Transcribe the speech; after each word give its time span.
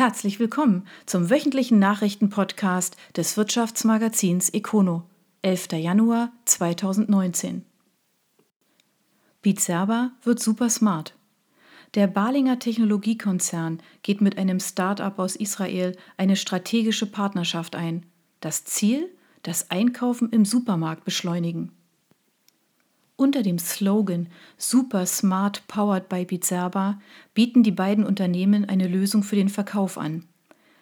Herzlich 0.00 0.40
willkommen 0.40 0.86
zum 1.04 1.28
wöchentlichen 1.28 1.78
Nachrichtenpodcast 1.78 2.96
des 3.18 3.36
Wirtschaftsmagazins 3.36 4.48
Econo, 4.48 5.02
11. 5.42 5.72
Januar 5.72 6.32
2019. 6.46 7.66
Bizerba 9.42 10.12
wird 10.22 10.40
super 10.40 10.70
smart. 10.70 11.14
Der 11.92 12.06
Balinger 12.06 12.58
Technologiekonzern 12.58 13.82
geht 14.02 14.22
mit 14.22 14.38
einem 14.38 14.58
Start-up 14.58 15.18
aus 15.18 15.36
Israel 15.36 15.94
eine 16.16 16.36
strategische 16.36 17.04
Partnerschaft 17.04 17.76
ein. 17.76 18.06
Das 18.40 18.64
Ziel? 18.64 19.06
Das 19.42 19.70
Einkaufen 19.70 20.30
im 20.30 20.46
Supermarkt 20.46 21.04
beschleunigen. 21.04 21.72
Unter 23.20 23.42
dem 23.42 23.58
Slogan 23.58 24.28
Super 24.56 25.04
Smart 25.04 25.68
Powered 25.68 26.08
by 26.08 26.24
Bizerba 26.24 26.98
bieten 27.34 27.62
die 27.62 27.70
beiden 27.70 28.06
Unternehmen 28.06 28.64
eine 28.64 28.88
Lösung 28.88 29.22
für 29.22 29.36
den 29.36 29.50
Verkauf 29.50 29.98
an. 29.98 30.24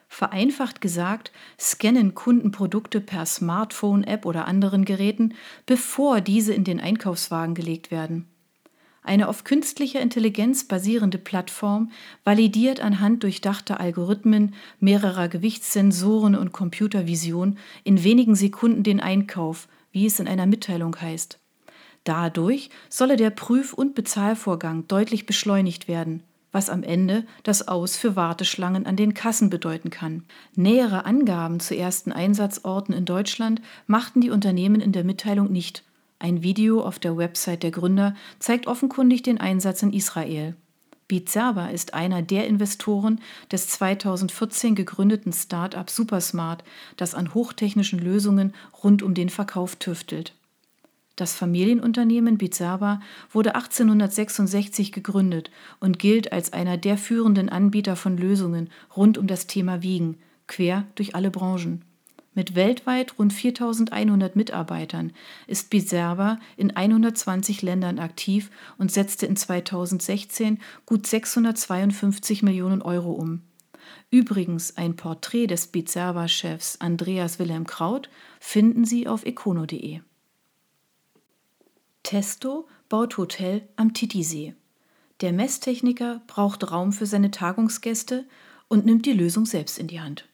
Vereinfacht 0.07 0.80
gesagt, 0.80 1.32
scannen 1.59 2.15
Kunden 2.15 2.52
Produkte 2.52 3.01
per 3.01 3.27
Smartphone-App 3.27 4.24
oder 4.24 4.46
anderen 4.46 4.84
Geräten, 4.84 5.34
bevor 5.66 6.20
diese 6.20 6.55
in 6.55 6.62
den 6.62 6.79
Einkaufswagen 6.79 7.56
gelegt 7.56 7.91
werden. 7.91 8.29
Eine 9.02 9.27
auf 9.27 9.43
künstlicher 9.43 10.01
Intelligenz 10.01 10.62
basierende 10.62 11.18
Plattform 11.18 11.91
validiert 12.23 12.79
anhand 12.79 13.24
durchdachter 13.24 13.80
Algorithmen, 13.80 14.55
mehrerer 14.79 15.27
Gewichtssensoren 15.27 16.37
und 16.37 16.52
Computervision 16.52 17.59
in 17.82 18.05
wenigen 18.05 18.37
Sekunden 18.37 18.84
den 18.84 19.01
Einkauf, 19.01 19.66
wie 19.91 20.07
es 20.07 20.20
in 20.20 20.29
einer 20.29 20.46
Mitteilung 20.46 20.95
heißt. 21.01 21.41
Dadurch 22.08 22.70
solle 22.88 23.16
der 23.16 23.28
Prüf- 23.28 23.74
und 23.74 23.94
Bezahlvorgang 23.94 24.88
deutlich 24.88 25.26
beschleunigt 25.26 25.88
werden, 25.88 26.22
was 26.52 26.70
am 26.70 26.82
Ende 26.82 27.26
das 27.42 27.68
Aus 27.68 27.98
für 27.98 28.16
Warteschlangen 28.16 28.86
an 28.86 28.96
den 28.96 29.12
Kassen 29.12 29.50
bedeuten 29.50 29.90
kann. 29.90 30.24
Nähere 30.54 31.04
Angaben 31.04 31.60
zu 31.60 31.76
ersten 31.76 32.10
Einsatzorten 32.10 32.95
in 32.95 33.04
Deutschland 33.04 33.60
machten 33.87 34.23
die 34.23 34.30
Unternehmen 34.30 34.80
in 34.80 34.92
der 34.92 35.04
Mitteilung 35.04 35.52
nicht. 35.52 35.84
Ein 36.18 36.42
Video 36.42 36.82
auf 36.82 36.98
der 36.98 37.18
Website 37.18 37.62
der 37.62 37.73
Gründer 37.73 38.16
zeigt 38.38 38.68
offenkundig 38.68 39.22
den 39.22 39.38
Einsatz 39.38 39.82
in 39.82 39.93
Israel. 39.93 40.56
Bizerba 41.09 41.66
ist 41.66 41.93
einer 41.93 42.22
der 42.22 42.46
Investoren 42.46 43.20
des 43.52 43.68
2014 43.68 44.74
gegründeten 44.74 45.34
Start-up 45.34 45.90
Supersmart, 45.90 46.65
das 46.96 47.15
an 47.15 47.34
hochtechnischen 47.34 47.98
Lösungen 47.98 48.54
rund 48.82 49.02
um 49.02 49.12
den 49.12 49.28
Verkauf 49.28 49.76
tüftelt. 49.76 50.37
Das 51.19 51.35
Familienunternehmen 51.35 52.38
Bizarba 52.38 53.01
wurde 53.33 53.57
1866 53.57 54.93
gegründet 54.93 55.51
und 55.80 55.99
gilt 55.99 56.33
als 56.33 56.52
einer 56.52 56.77
der 56.77 56.97
führenden 56.97 57.49
Anbieter 57.49 57.97
von 57.97 58.16
Lösungen 58.16 58.71
rund 58.97 59.19
um 59.19 59.27
das 59.27 59.49
Thema 59.49 59.83
Wiegen, 59.83 60.19
quer 60.46 60.87
durch 60.95 61.16
alle 61.16 61.33
Branchen. 61.33 61.83
Mit 62.35 62.55
weltweit 62.55 63.19
rund 63.19 63.33
4100 63.33 64.37
Mitarbeitern 64.37 65.12
ist 65.49 65.71
Bizerba 65.71 66.39
in 66.56 66.77
120 66.77 67.62
Ländern 67.62 67.99
aktiv 67.99 68.49
und 68.78 68.93
setzte 68.93 69.27
in 69.27 69.34
2016 69.34 70.61
gut 70.87 71.05
652 71.05 72.44
Millionen 72.44 72.81
Euro 72.81 73.11
um. 73.11 73.43
Übrigens 74.12 74.77
ein 74.77 74.94
Porträt 74.94 75.49
des 75.49 75.66
Bizerba-Chefs 75.66 76.81
Andreas 76.81 77.41
Wilhelm 77.41 77.66
Kraut 77.66 78.09
finden 78.39 78.84
Sie 78.84 79.09
auf 79.09 79.27
econo.de. 79.27 80.03
Testo 82.09 82.66
baut 82.88 83.19
Hotel 83.19 83.69
am 83.76 83.92
Titisee. 83.92 84.54
Der 85.20 85.31
Messtechniker 85.31 86.22
braucht 86.26 86.72
Raum 86.72 86.91
für 86.94 87.04
seine 87.04 87.31
Tagungsgäste 87.31 88.25
und 88.66 88.87
nimmt 88.87 89.04
die 89.04 89.12
Lösung 89.12 89.44
selbst 89.44 89.78
in 89.78 89.88
die 89.88 90.00
Hand. 90.00 90.26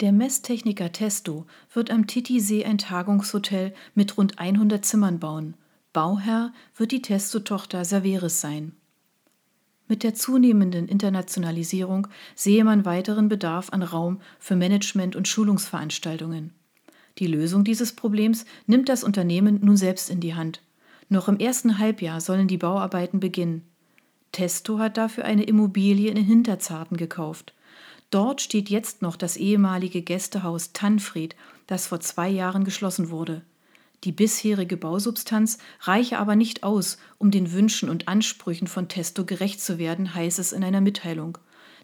Der 0.00 0.12
Messtechniker 0.12 0.90
Testo 0.90 1.44
wird 1.70 1.90
am 1.90 2.06
Titisee 2.06 2.64
ein 2.64 2.78
Tagungshotel 2.78 3.74
mit 3.94 4.16
rund 4.16 4.38
100 4.38 4.86
Zimmern 4.86 5.20
bauen. 5.20 5.52
Bauherr 5.92 6.54
wird 6.74 6.92
die 6.92 7.02
Testo-Tochter 7.02 7.84
Saveris 7.84 8.40
sein. 8.40 8.72
Mit 9.86 10.02
der 10.02 10.14
zunehmenden 10.14 10.88
Internationalisierung 10.88 12.08
sehe 12.34 12.64
man 12.64 12.86
weiteren 12.86 13.28
Bedarf 13.28 13.68
an 13.70 13.82
Raum 13.82 14.22
für 14.38 14.56
Management- 14.56 15.14
und 15.14 15.28
Schulungsveranstaltungen. 15.28 16.54
Die 17.18 17.26
Lösung 17.26 17.64
dieses 17.64 17.94
Problems 17.94 18.44
nimmt 18.66 18.88
das 18.88 19.02
Unternehmen 19.02 19.60
nun 19.62 19.76
selbst 19.76 20.10
in 20.10 20.20
die 20.20 20.34
Hand. 20.34 20.60
Noch 21.08 21.28
im 21.28 21.38
ersten 21.38 21.78
Halbjahr 21.78 22.20
sollen 22.20 22.48
die 22.48 22.58
Bauarbeiten 22.58 23.20
beginnen. 23.20 23.62
Testo 24.32 24.78
hat 24.78 24.96
dafür 24.96 25.24
eine 25.24 25.44
Immobilie 25.44 26.10
in 26.10 26.22
Hinterzarten 26.22 26.96
gekauft. 26.96 27.54
Dort 28.10 28.40
steht 28.40 28.68
jetzt 28.68 29.02
noch 29.02 29.16
das 29.16 29.36
ehemalige 29.36 30.02
Gästehaus 30.02 30.72
Tanfried, 30.72 31.34
das 31.66 31.86
vor 31.86 32.00
zwei 32.00 32.28
Jahren 32.28 32.64
geschlossen 32.64 33.10
wurde. 33.10 33.42
Die 34.04 34.12
bisherige 34.12 34.76
Bausubstanz 34.76 35.58
reiche 35.80 36.18
aber 36.18 36.36
nicht 36.36 36.62
aus, 36.62 36.98
um 37.18 37.30
den 37.30 37.52
Wünschen 37.52 37.88
und 37.88 38.08
Ansprüchen 38.08 38.68
von 38.68 38.88
Testo 38.88 39.24
gerecht 39.24 39.60
zu 39.60 39.78
werden, 39.78 40.14
heißt 40.14 40.38
es 40.38 40.52
in 40.52 40.62
einer 40.62 40.82
Mitteilung. 40.82 41.38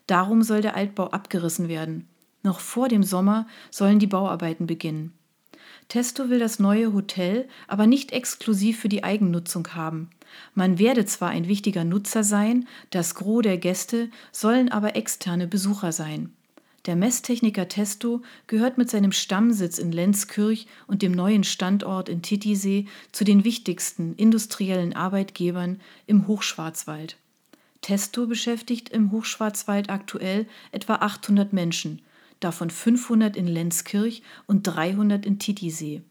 Darum 0.07 0.43
soll 0.43 0.61
der 0.61 0.77
Altbau 0.77 1.09
abgerissen 1.09 1.69
werden. 1.69 2.07
Noch 2.43 2.61
vor 2.61 2.89
dem 2.89 3.03
Sommer 3.03 3.47
sollen 3.71 3.99
die 3.99 4.07
Bauarbeiten 4.07 4.67
beginnen. 4.67 5.13
Testo 5.93 6.31
will 6.31 6.39
das 6.39 6.59
neue 6.59 6.95
Hotel 6.95 7.47
aber 7.69 7.87
nicht 7.87 8.13
exklusiv 8.13 8.81
für 8.81 8.89
die 8.89 9.05
Eigennutzung 9.05 9.69
haben. 9.75 10.09
Man 10.55 10.79
werde 10.79 11.05
zwar 11.05 11.29
ein 11.29 11.49
wichtiger 11.49 11.85
Nutzer 11.85 12.25
sein, 12.25 12.67
das 12.89 13.15
Gros 13.15 13.43
der 13.43 13.59
Gäste 13.59 14.09
sollen 14.31 14.71
aber 14.71 14.97
externe 14.97 15.47
Besucher 15.47 15.93
sein. 15.93 16.33
Der 16.87 16.97
Messtechniker 16.97 17.69
Testo 17.69 18.23
gehört 18.47 18.79
mit 18.79 18.89
seinem 18.89 19.13
Stammsitz 19.13 19.77
in 19.77 19.93
Lenzkirch 19.93 20.67
und 20.87 21.03
dem 21.03 21.13
neuen 21.13 21.45
Standort 21.45 22.09
in 22.09 22.23
Titisee 22.23 22.87
zu 23.13 23.25
den 23.25 23.45
wichtigsten 23.45 24.15
industriellen 24.15 24.97
Arbeitgebern 24.97 25.79
im 26.07 26.27
Hochschwarzwald. 26.27 27.19
Testo 27.83 28.27
beschäftigt 28.27 28.89
im 28.89 29.13
Hochschwarzwald 29.13 29.91
aktuell 29.91 30.47
etwa 30.71 30.95
800 30.95 31.53
Menschen 31.53 32.01
davon 32.45 32.71
500 32.71 33.37
in 33.37 33.47
Lenzkirch 33.47 34.23
und 34.47 34.63
300 34.63 35.25
in 35.25 35.39
Titisee. 35.39 36.03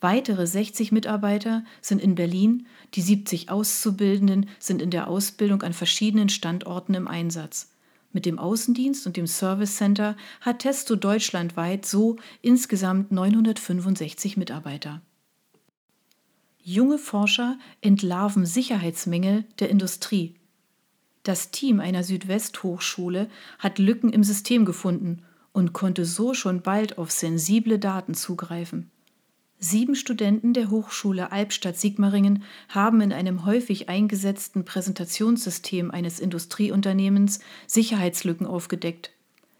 Weitere 0.00 0.46
60 0.46 0.92
Mitarbeiter 0.92 1.64
sind 1.80 2.00
in 2.00 2.14
Berlin, 2.14 2.66
die 2.94 3.02
70 3.02 3.50
Auszubildenden 3.50 4.48
sind 4.60 4.80
in 4.80 4.90
der 4.90 5.08
Ausbildung 5.08 5.62
an 5.62 5.72
verschiedenen 5.72 6.28
Standorten 6.28 6.94
im 6.94 7.08
Einsatz. 7.08 7.72
Mit 8.12 8.24
dem 8.24 8.38
Außendienst 8.38 9.06
und 9.06 9.16
dem 9.16 9.26
Service 9.26 9.76
Center 9.76 10.16
hat 10.40 10.60
Testo 10.60 10.94
deutschlandweit 10.96 11.84
so 11.84 12.16
insgesamt 12.42 13.10
965 13.12 14.36
Mitarbeiter. 14.36 15.02
Junge 16.62 16.98
Forscher 16.98 17.58
entlarven 17.80 18.46
Sicherheitsmängel 18.46 19.44
der 19.58 19.68
Industrie. 19.68 20.36
Das 21.24 21.50
Team 21.50 21.80
einer 21.80 22.04
Südwesthochschule 22.04 23.28
hat 23.58 23.78
Lücken 23.78 24.10
im 24.10 24.22
System 24.22 24.64
gefunden 24.64 25.22
und 25.58 25.72
konnte 25.72 26.04
so 26.04 26.34
schon 26.34 26.62
bald 26.62 26.98
auf 26.98 27.10
sensible 27.10 27.80
Daten 27.80 28.14
zugreifen. 28.14 28.90
Sieben 29.58 29.96
Studenten 29.96 30.52
der 30.52 30.70
Hochschule 30.70 31.32
Albstadt-Sigmaringen 31.32 32.44
haben 32.68 33.00
in 33.00 33.12
einem 33.12 33.44
häufig 33.44 33.88
eingesetzten 33.88 34.64
Präsentationssystem 34.64 35.90
eines 35.90 36.20
Industrieunternehmens 36.20 37.40
Sicherheitslücken 37.66 38.46
aufgedeckt. 38.46 39.10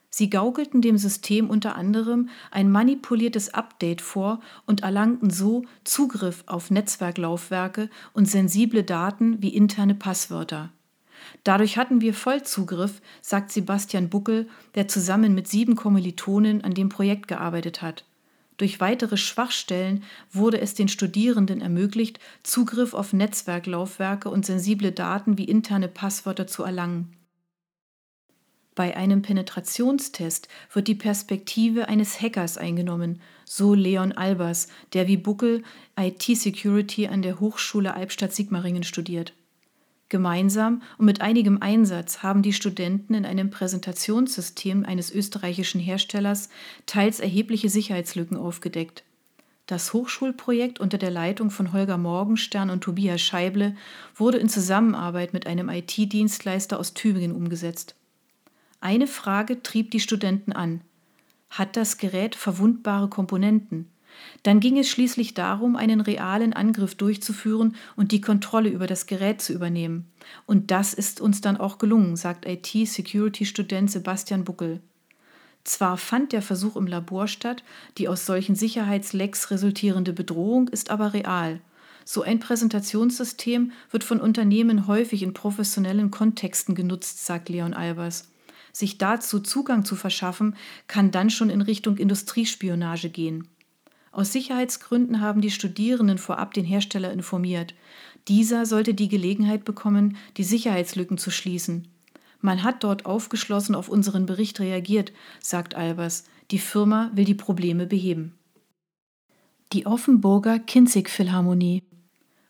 Sie 0.09 0.31
gaukelten 0.31 0.82
dem 0.82 0.98
System 0.98 1.50
unter 1.50 1.75
anderem 1.75 2.28
ein 2.53 2.70
manipuliertes 2.70 3.53
Update 3.53 4.00
vor 4.00 4.41
und 4.66 4.84
erlangten 4.84 5.30
so 5.30 5.65
Zugriff 5.82 6.44
auf 6.47 6.70
Netzwerklaufwerke 6.70 7.91
und 8.12 8.26
sensible 8.26 8.84
Daten 8.84 9.42
wie 9.42 9.54
interne 9.54 9.97
Passwörter. 9.97 10.70
Dadurch 11.45 11.77
hatten 11.77 12.01
wir 12.01 12.15
Vollzugriff, 12.15 13.01
sagt 13.23 13.53
Sebastian 13.53 14.09
Buckel, 14.09 14.48
der 14.75 14.89
zusammen 14.89 15.34
mit 15.34 15.48
sieben 15.48 15.77
Kommilitonen 15.77 16.63
an 16.65 16.75
dem 16.75 16.89
Projekt 16.89 17.28
gearbeitet 17.28 17.83
hat. 17.83 18.04
Durch 18.59 18.81
weitere 18.81 19.16
Schwachstellen 19.16 20.03
wurde 20.33 20.60
es 20.60 20.75
den 20.75 20.89
Studierenden 20.89 21.60
ermöglicht, 21.60 22.19
Zugriff 22.42 22.92
auf 22.92 23.13
Netzwerklaufwerke 23.13 24.28
und 24.28 24.45
sensible 24.45 24.91
Daten 24.91 25.39
wie 25.39 25.45
interne 25.45 25.89
Passwörter 25.89 26.48
zu 26.48 26.65
erlangen. 26.65 27.16
Bei 28.75 28.97
einem 28.97 29.22
Penetrationstest 29.22 30.47
wird 30.72 30.87
die 30.87 30.95
Perspektive 30.95 31.89
eines 31.89 32.21
Hackers 32.21 32.59
eingenommen, 32.59 33.21
so 33.45 33.75
Leon 33.75 34.13
Albers, 34.13 34.69
der 34.92 35.09
wie 35.09 35.16
Buckel 35.16 35.65
IT-Security 35.98 37.09
an 37.09 37.22
der 37.22 37.41
Hochschule 37.41 37.95
Albstadt-Sigmaringen 37.95 38.84
studiert. 38.84 39.33
Gemeinsam 40.09 40.83
und 40.97 41.05
mit 41.05 41.21
einigem 41.21 41.60
Einsatz 41.60 42.22
haben 42.22 42.43
die 42.43 42.55
Studenten 42.55 43.13
in 43.13 43.27
einem 43.27 43.51
Präsentationssystem 43.51 44.87
eines 44.87 45.10
österreichischen 45.13 45.81
Herstellers 45.81 46.49
teils 46.87 47.21
erhebliche 47.21 47.69
Sicherheitslücken 47.69 48.37
aufgedeckt. 48.39 49.05
Das 49.66 49.93
Hochschulprojekt 49.93 50.81
unter 50.81 50.97
der 50.97 51.10
Leitung 51.10 51.51
von 51.51 51.75
Holger 51.75 51.99
Morgenstern 51.99 52.71
und 52.71 52.81
Tobias 52.81 53.21
Scheible 53.21 53.77
wurde 54.16 54.39
in 54.39 54.49
Zusammenarbeit 54.49 55.34
mit 55.34 55.47
einem 55.47 55.69
IT-Dienstleister 55.69 56.81
aus 56.81 56.95
Tübingen 56.95 57.33
umgesetzt. 57.33 57.95
Eine 58.81 59.07
Frage 59.07 59.63
trieb 59.63 59.91
die 59.91 60.01
Studenten 60.01 60.53
an. 60.53 60.81
Hat 61.51 61.77
das 61.77 61.99
Gerät 61.99 62.34
verwundbare 62.34 63.09
Komponenten? 63.09 63.91
Dann 64.42 64.60
ging 64.60 64.78
es 64.78 64.88
schließlich 64.88 65.34
darum, 65.34 65.76
einen 65.76 66.00
realen 66.00 66.53
Angriff 66.53 66.94
durchzuführen 66.94 67.76
und 67.97 68.12
die 68.12 68.20
Kontrolle 68.20 68.68
über 68.68 68.86
das 68.86 69.06
Gerät 69.06 69.42
zu 69.42 69.53
übernehmen. 69.53 70.06
Und 70.47 70.70
das 70.70 70.94
ist 70.94 71.20
uns 71.20 71.41
dann 71.41 71.56
auch 71.56 71.78
gelungen, 71.78 72.16
sagt 72.16 72.47
IT-Security-Student 72.47 73.91
Sebastian 73.91 74.44
Buckel. 74.44 74.80
Zwar 75.65 75.98
fand 75.98 76.32
der 76.32 76.42
Versuch 76.42 76.76
im 76.76 76.86
Labor 76.86 77.28
statt, 77.28 77.62
die 77.98 78.09
aus 78.09 78.24
solchen 78.24 78.54
Sicherheitslecks 78.54 79.50
resultierende 79.50 80.12
Bedrohung 80.12 80.68
ist 80.68 80.91
aber 80.91 81.12
real. 81.12 81.60
So 82.06 82.22
ein 82.22 82.41
Präsentationssystem 82.41 83.72
wird 83.91 84.03
von 84.03 84.18
Unternehmen 84.18 84.86
häufig 84.86 85.22
in 85.22 85.34
professionellen 85.34 86.10
Kontexten 86.10 86.74
genutzt, 86.74 87.26
sagt 87.26 87.50
Leon 87.50 87.74
Albers. 87.74 88.30
Sich 88.72 88.97
dazu 88.97 89.41
Zugang 89.41 89.84
zu 89.84 89.94
verschaffen, 89.94 90.56
kann 90.86 91.10
dann 91.10 91.28
schon 91.28 91.50
in 91.50 91.60
Richtung 91.60 91.98
Industriespionage 91.98 93.10
gehen. 93.10 93.47
Aus 94.10 94.33
Sicherheitsgründen 94.33 95.21
haben 95.21 95.41
die 95.41 95.51
Studierenden 95.51 96.19
vorab 96.19 96.55
den 96.55 96.65
Hersteller 96.65 97.13
informiert. 97.13 97.75
Dieser 98.27 98.66
sollte 98.66 98.95
die 98.95 99.09
Gelegenheit 99.09 99.65
bekommen, 99.65 100.16
die 100.37 100.45
Sicherheitslücken 100.45 101.19
zu 101.19 101.31
schließen. 101.31 101.89
Man 102.41 102.63
hat 102.63 102.84
dort 102.84 103.07
aufgeschlossen 103.07 103.75
auf 103.75 103.89
unseren 103.89 104.27
Bericht 104.27 104.60
reagiert, 104.60 105.13
sagt 105.41 105.75
Albers. 105.75 106.25
Die 106.51 106.59
Firma 106.59 107.10
will 107.15 107.25
die 107.25 107.34
Probleme 107.34 107.87
beheben. 107.87 108.34
Die 109.72 109.87
Offenburger 109.87 110.59
Kinzig-Philharmonie. 110.59 111.83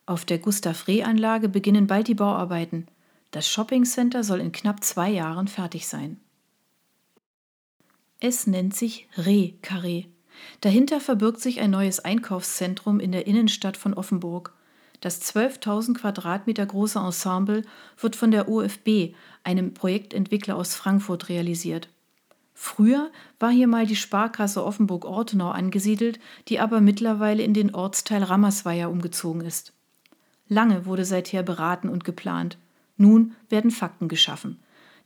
Auf 0.05 0.25
der 0.25 0.37
Gustav-Reh-Anlage 0.37 1.49
beginnen 1.49 1.87
bald 1.87 2.07
die 2.07 2.15
Bauarbeiten. 2.15 2.87
Das 3.31 3.47
Shoppingcenter 3.49 4.23
soll 4.23 4.39
in 4.39 4.51
knapp 4.51 4.83
zwei 4.83 5.09
Jahren 5.09 5.47
fertig 5.47 5.87
sein. 5.87 6.19
Es 8.19 8.47
nennt 8.47 8.75
sich 8.75 9.07
Reh-Carré. 9.17 10.07
Dahinter 10.61 10.99
verbirgt 10.99 11.41
sich 11.41 11.59
ein 11.61 11.71
neues 11.71 11.99
Einkaufszentrum 11.99 12.99
in 12.99 13.11
der 13.11 13.27
Innenstadt 13.27 13.77
von 13.77 13.93
Offenburg. 13.93 14.53
Das 15.01 15.21
12.000 15.21 15.95
Quadratmeter 15.95 16.65
große 16.65 16.99
Ensemble 16.99 17.63
wird 17.97 18.15
von 18.15 18.31
der 18.31 18.49
OFB, 18.49 19.15
einem 19.43 19.73
Projektentwickler 19.73 20.55
aus 20.55 20.75
Frankfurt, 20.75 21.29
realisiert. 21.29 21.89
Früher 22.53 23.09
war 23.39 23.51
hier 23.51 23.67
mal 23.67 23.85
die 23.85 23.95
Sparkasse 23.95 24.65
Offenburg-Ortenau 24.65 25.49
angesiedelt, 25.49 26.19
die 26.49 26.59
aber 26.59 26.81
mittlerweile 26.81 27.41
in 27.41 27.53
den 27.53 27.73
Ortsteil 27.73 28.21
Rammersweier 28.21 28.89
umgezogen 28.89 29.41
ist. 29.41 29.71
Lange 30.49 30.85
wurde 30.85 31.05
seither 31.05 31.43
beraten 31.43 31.87
und 31.87 32.03
geplant. 32.03 32.57
Nun 32.97 33.35
werden 33.47 33.71
Fakten 33.71 34.09
geschaffen. 34.09 34.59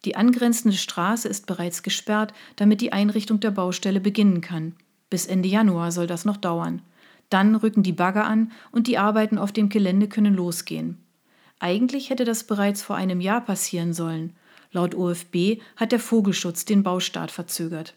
Die 0.05 0.15
angrenzende 0.15 0.75
Straße 0.75 1.27
ist 1.27 1.45
bereits 1.45 1.83
gesperrt, 1.83 2.33
damit 2.55 2.81
die 2.81 2.91
Einrichtung 2.91 3.39
der 3.39 3.51
Baustelle 3.51 3.99
beginnen 3.99 4.41
kann. 4.41 4.75
Bis 5.13 5.27
Ende 5.27 5.47
Januar 5.47 5.91
soll 5.91 6.07
das 6.07 6.25
noch 6.25 6.37
dauern. 6.37 6.81
Dann 7.29 7.53
rücken 7.53 7.83
die 7.83 7.91
Bagger 7.91 8.25
an 8.25 8.51
und 8.71 8.87
die 8.87 8.97
Arbeiten 8.97 9.37
auf 9.37 9.51
dem 9.51 9.69
Gelände 9.69 10.07
können 10.07 10.33
losgehen. 10.33 10.97
Eigentlich 11.59 12.09
hätte 12.09 12.25
das 12.25 12.45
bereits 12.45 12.81
vor 12.81 12.95
einem 12.95 13.21
Jahr 13.21 13.41
passieren 13.41 13.93
sollen. 13.93 14.35
Laut 14.71 14.95
OFB 14.95 15.61
hat 15.75 15.91
der 15.91 15.99
Vogelschutz 15.99 16.65
den 16.65 16.81
Baustart 16.81 17.29
verzögert. 17.29 17.93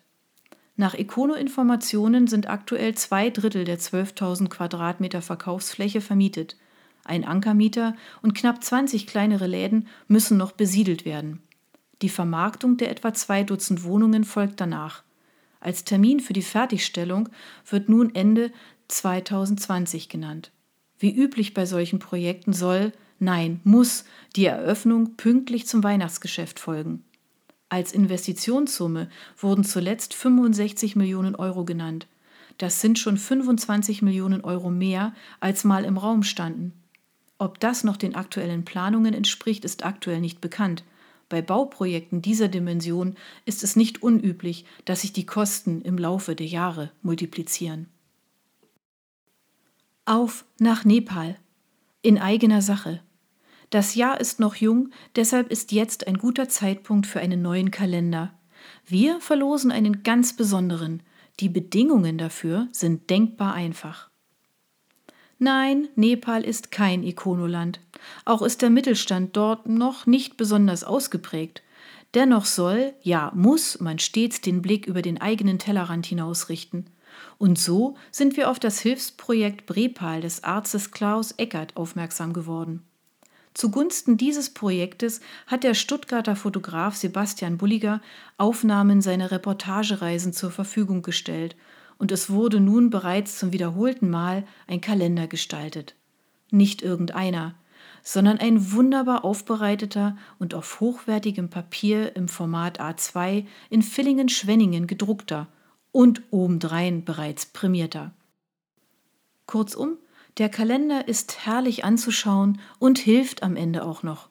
Nach 0.76 0.92
Econo-Informationen 0.92 2.26
sind 2.26 2.50
aktuell 2.50 2.94
zwei 2.96 3.30
Drittel 3.30 3.64
der 3.64 3.78
12.000 3.78 4.50
Quadratmeter 4.50 5.22
Verkaufsfläche 5.22 6.02
vermietet. 6.02 6.58
Ein 7.02 7.24
Ankermieter 7.24 7.96
und 8.20 8.34
knapp 8.34 8.62
20 8.62 9.06
kleinere 9.06 9.46
Läden 9.46 9.88
müssen 10.06 10.36
noch 10.36 10.52
besiedelt 10.52 11.06
werden. 11.06 11.40
Die 12.02 12.10
Vermarktung 12.10 12.76
der 12.76 12.90
etwa 12.90 13.14
zwei 13.14 13.42
Dutzend 13.42 13.84
Wohnungen 13.84 14.24
folgt 14.24 14.60
danach. 14.60 15.06
Als 15.66 15.82
Termin 15.82 16.20
für 16.20 16.32
die 16.32 16.42
Fertigstellung 16.42 17.28
wird 17.68 17.88
nun 17.88 18.14
Ende 18.14 18.52
2020 18.86 20.08
genannt. 20.08 20.52
Wie 20.96 21.12
üblich 21.12 21.54
bei 21.54 21.66
solchen 21.66 21.98
Projekten 21.98 22.52
soll, 22.52 22.92
nein, 23.18 23.60
muss 23.64 24.04
die 24.36 24.44
Eröffnung 24.44 25.16
pünktlich 25.16 25.66
zum 25.66 25.82
Weihnachtsgeschäft 25.82 26.60
folgen. 26.60 27.02
Als 27.68 27.90
Investitionssumme 27.90 29.08
wurden 29.36 29.64
zuletzt 29.64 30.14
65 30.14 30.94
Millionen 30.94 31.34
Euro 31.34 31.64
genannt. 31.64 32.06
Das 32.58 32.80
sind 32.80 33.00
schon 33.00 33.16
25 33.16 34.02
Millionen 34.02 34.42
Euro 34.42 34.70
mehr, 34.70 35.16
als 35.40 35.64
mal 35.64 35.84
im 35.84 35.98
Raum 35.98 36.22
standen. 36.22 36.74
Ob 37.38 37.58
das 37.58 37.82
noch 37.82 37.96
den 37.96 38.14
aktuellen 38.14 38.64
Planungen 38.64 39.14
entspricht, 39.14 39.64
ist 39.64 39.84
aktuell 39.84 40.20
nicht 40.20 40.40
bekannt. 40.40 40.84
Bei 41.28 41.43
Bauprojekten 41.43 42.23
dieser 42.23 42.49
Dimension 42.49 43.17
ist 43.44 43.64
es 43.64 43.75
nicht 43.75 44.02
unüblich, 44.02 44.64
dass 44.84 45.00
sich 45.00 45.12
die 45.12 45.26
Kosten 45.26 45.82
im 45.82 45.99
Laufe 45.99 46.37
der 46.37 46.46
Jahre 46.46 46.93
multiplizieren. 47.02 47.88
Auf 50.05 50.44
nach 50.61 50.84
Nepal. 50.84 51.37
In 52.02 52.19
eigener 52.19 52.62
Sache. 52.62 53.02
Das 53.70 53.96
Jahr 53.96 54.20
ist 54.20 54.38
noch 54.38 54.55
jung, 54.55 54.90
deshalb 55.17 55.50
ist 55.50 55.73
jetzt 55.73 56.06
ein 56.06 56.19
guter 56.19 56.49
Zeitpunkt 56.49 57.08
für 57.08 57.19
einen 57.19 57.43
neuen 57.43 57.73
Kalender. 57.73 58.32
Wir 58.87 59.20
verlosen 59.20 59.73
einen 59.73 60.05
ganz 60.05 60.37
besonderen. 60.37 61.02
Die 61.40 61.49
Bedingungen 61.49 62.19
dafür 62.19 62.69
sind 62.70 63.11
denkbar 63.11 63.55
einfach. 63.55 64.08
Nein, 65.38 65.88
Nepal 65.97 66.43
ist 66.43 66.71
kein 66.71 67.03
Ikonoland. 67.03 67.81
Auch 68.25 68.41
ist 68.41 68.62
der 68.62 68.71
Mittelstand 68.71 69.37
dort 69.37 69.69
noch 69.69 70.06
nicht 70.06 70.38
besonders 70.38 70.83
ausgeprägt. 70.83 71.62
Dennoch 72.15 72.47
soll, 72.47 72.94
ja 73.03 73.31
muss, 73.35 73.79
man 73.79 73.99
stets 73.99 74.41
den 74.41 74.62
Blick 74.62 74.87
über 74.87 75.03
den 75.03 75.21
eigenen 75.21 75.59
Tellerrand 75.59 76.06
hinausrichten. 76.06 76.87
Und 77.37 77.59
so 77.59 77.97
sind 78.11 78.38
wir 78.38 78.50
auf 78.50 78.59
das 78.59 78.81
Hilfsprojekt 78.81 79.67
Brepal 79.67 80.23
des 80.23 80.43
Arztes 80.43 80.91
Klaus 80.91 81.33
Eckert 81.33 81.77
aufmerksam 81.77 82.33
geworden. 82.33 82.83
Zugunsten 83.53 84.17
dieses 84.17 84.50
Projektes 84.50 85.21
hat 85.47 85.65
der 85.65 85.75
Stuttgarter 85.75 86.37
Fotograf 86.37 86.97
Sebastian 86.97 87.59
Bulliger 87.59 88.00
Aufnahmen 88.38 89.03
seiner 89.03 89.31
Reportagereisen 89.31 90.33
zur 90.33 90.50
Verfügung 90.50 91.03
gestellt 91.03 91.56
und 91.98 92.12
es 92.12 92.31
wurde 92.31 92.60
nun 92.60 92.90
bereits 92.90 93.38
zum 93.38 93.52
wiederholten 93.52 94.10
Mal 94.10 94.44
ein 94.66 94.81
Kalender 94.81 95.26
gestaltet. 95.26 95.94
Nicht 96.50 96.82
irgendeiner, 96.82 97.54
sondern 98.02 98.38
ein 98.38 98.72
wunderbar 98.72 99.25
aufbereiteter 99.25 100.16
und 100.38 100.54
auf 100.54 100.81
hochwertigem 100.81 101.50
Papier 101.50 102.14
im 102.14 102.28
Format 102.28 102.81
A2 102.81 103.46
in 103.69 103.82
Villingen-Schwenningen 103.82 104.87
gedruckter 104.87 105.49
und 105.90 106.23
obendrein 106.30 107.04
bereits 107.04 107.47
prämierter. 107.47 108.12
Kurzum, 109.47 109.99
der 110.38 110.49
Kalender 110.49 111.09
ist 111.09 111.47
herrlich 111.47 111.85
anzuschauen 111.85 112.61
und 112.78 112.99
hilft 112.99 113.42
am 113.42 113.56
Ende 113.56 113.85
auch 113.85 114.02
noch. 114.02 114.28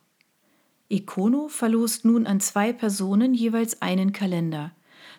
Econo 0.89 1.47
verlost 1.47 2.05
nun 2.05 2.27
an 2.27 2.39
zwei 2.39 2.71
Personen 2.71 3.33
jeweils 3.33 3.81
einen 3.81 4.13
Kalender. 4.13 4.71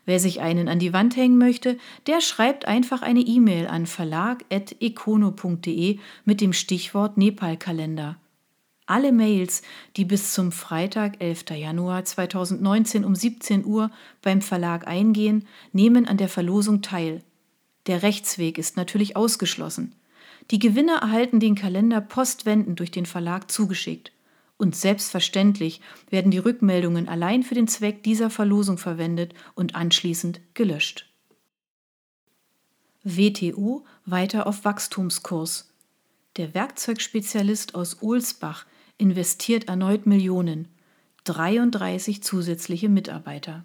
Wer 0.07 0.19
sich 0.21 0.41
einen 0.41 0.69
an 0.69 0.79
die 0.79 0.93
Wand 0.93 1.17
hängen 1.17 1.37
möchte, 1.37 1.77
der 2.07 2.21
schreibt 2.21 2.67
einfach 2.67 3.03
eine 3.03 3.19
E-Mail 3.21 3.67
an 3.67 3.87
verlag.econo.de 3.87 5.99
mit 6.25 6.41
dem 6.41 6.53
Stichwort 6.53 7.17
Nepal-Kalender. 7.19 8.17
Alle 8.87 9.11
Mails, 9.11 9.63
die 9.97 10.05
bis 10.05 10.33
zum 10.33 10.53
Freitag, 10.53 11.21
11. 11.21 11.47
Januar 11.57 12.05
2019 12.05 13.05
um 13.05 13.17
17 13.17 13.65
Uhr 13.65 13.91
beim 14.23 14.41
Verlag 14.41 14.87
eingehen, 14.87 15.49
nehmen 15.73 16.07
an 16.07 16.19
der 16.19 16.29
Verlosung 16.29 16.83
teil. 16.83 17.25
Der 17.89 18.05
Rechtsweg 18.05 18.59
ist 18.59 18.77
natürlich 18.77 19.17
ausgeschlossen. 19.17 19.97
Die 20.53 20.61
Gewinner 20.61 20.99
erhalten 20.99 21.41
den 21.41 21.57
Kalender 21.57 22.01
postwendend 22.01 22.79
durch 22.79 22.93
den 22.93 23.07
Verlag 23.07 23.51
zugeschickt. 23.51 24.13
Und 24.59 24.75
selbstverständlich 24.75 25.81
werden 26.09 26.31
die 26.31 26.39
Rückmeldungen 26.39 27.09
allein 27.09 27.43
für 27.43 27.55
den 27.55 27.69
Zweck 27.69 28.03
dieser 28.03 28.31
Verlosung 28.31 28.79
verwendet 28.79 29.35
und 29.55 29.75
anschließend 29.75 30.41
gelöscht. 30.55 31.11
WTU 33.03 33.85
weiter 34.05 34.47
auf 34.47 34.65
Wachstumskurs. 34.65 35.73
Der 36.37 36.55
Werkzeugspezialist 36.55 37.75
aus 37.75 38.03
Ohlsbach 38.03 38.67
investiert 38.99 39.69
erneut 39.69 40.07
Millionen, 40.07 40.69
33 41.25 42.23
zusätzliche 42.23 42.89
Mitarbeiter. 42.89 43.65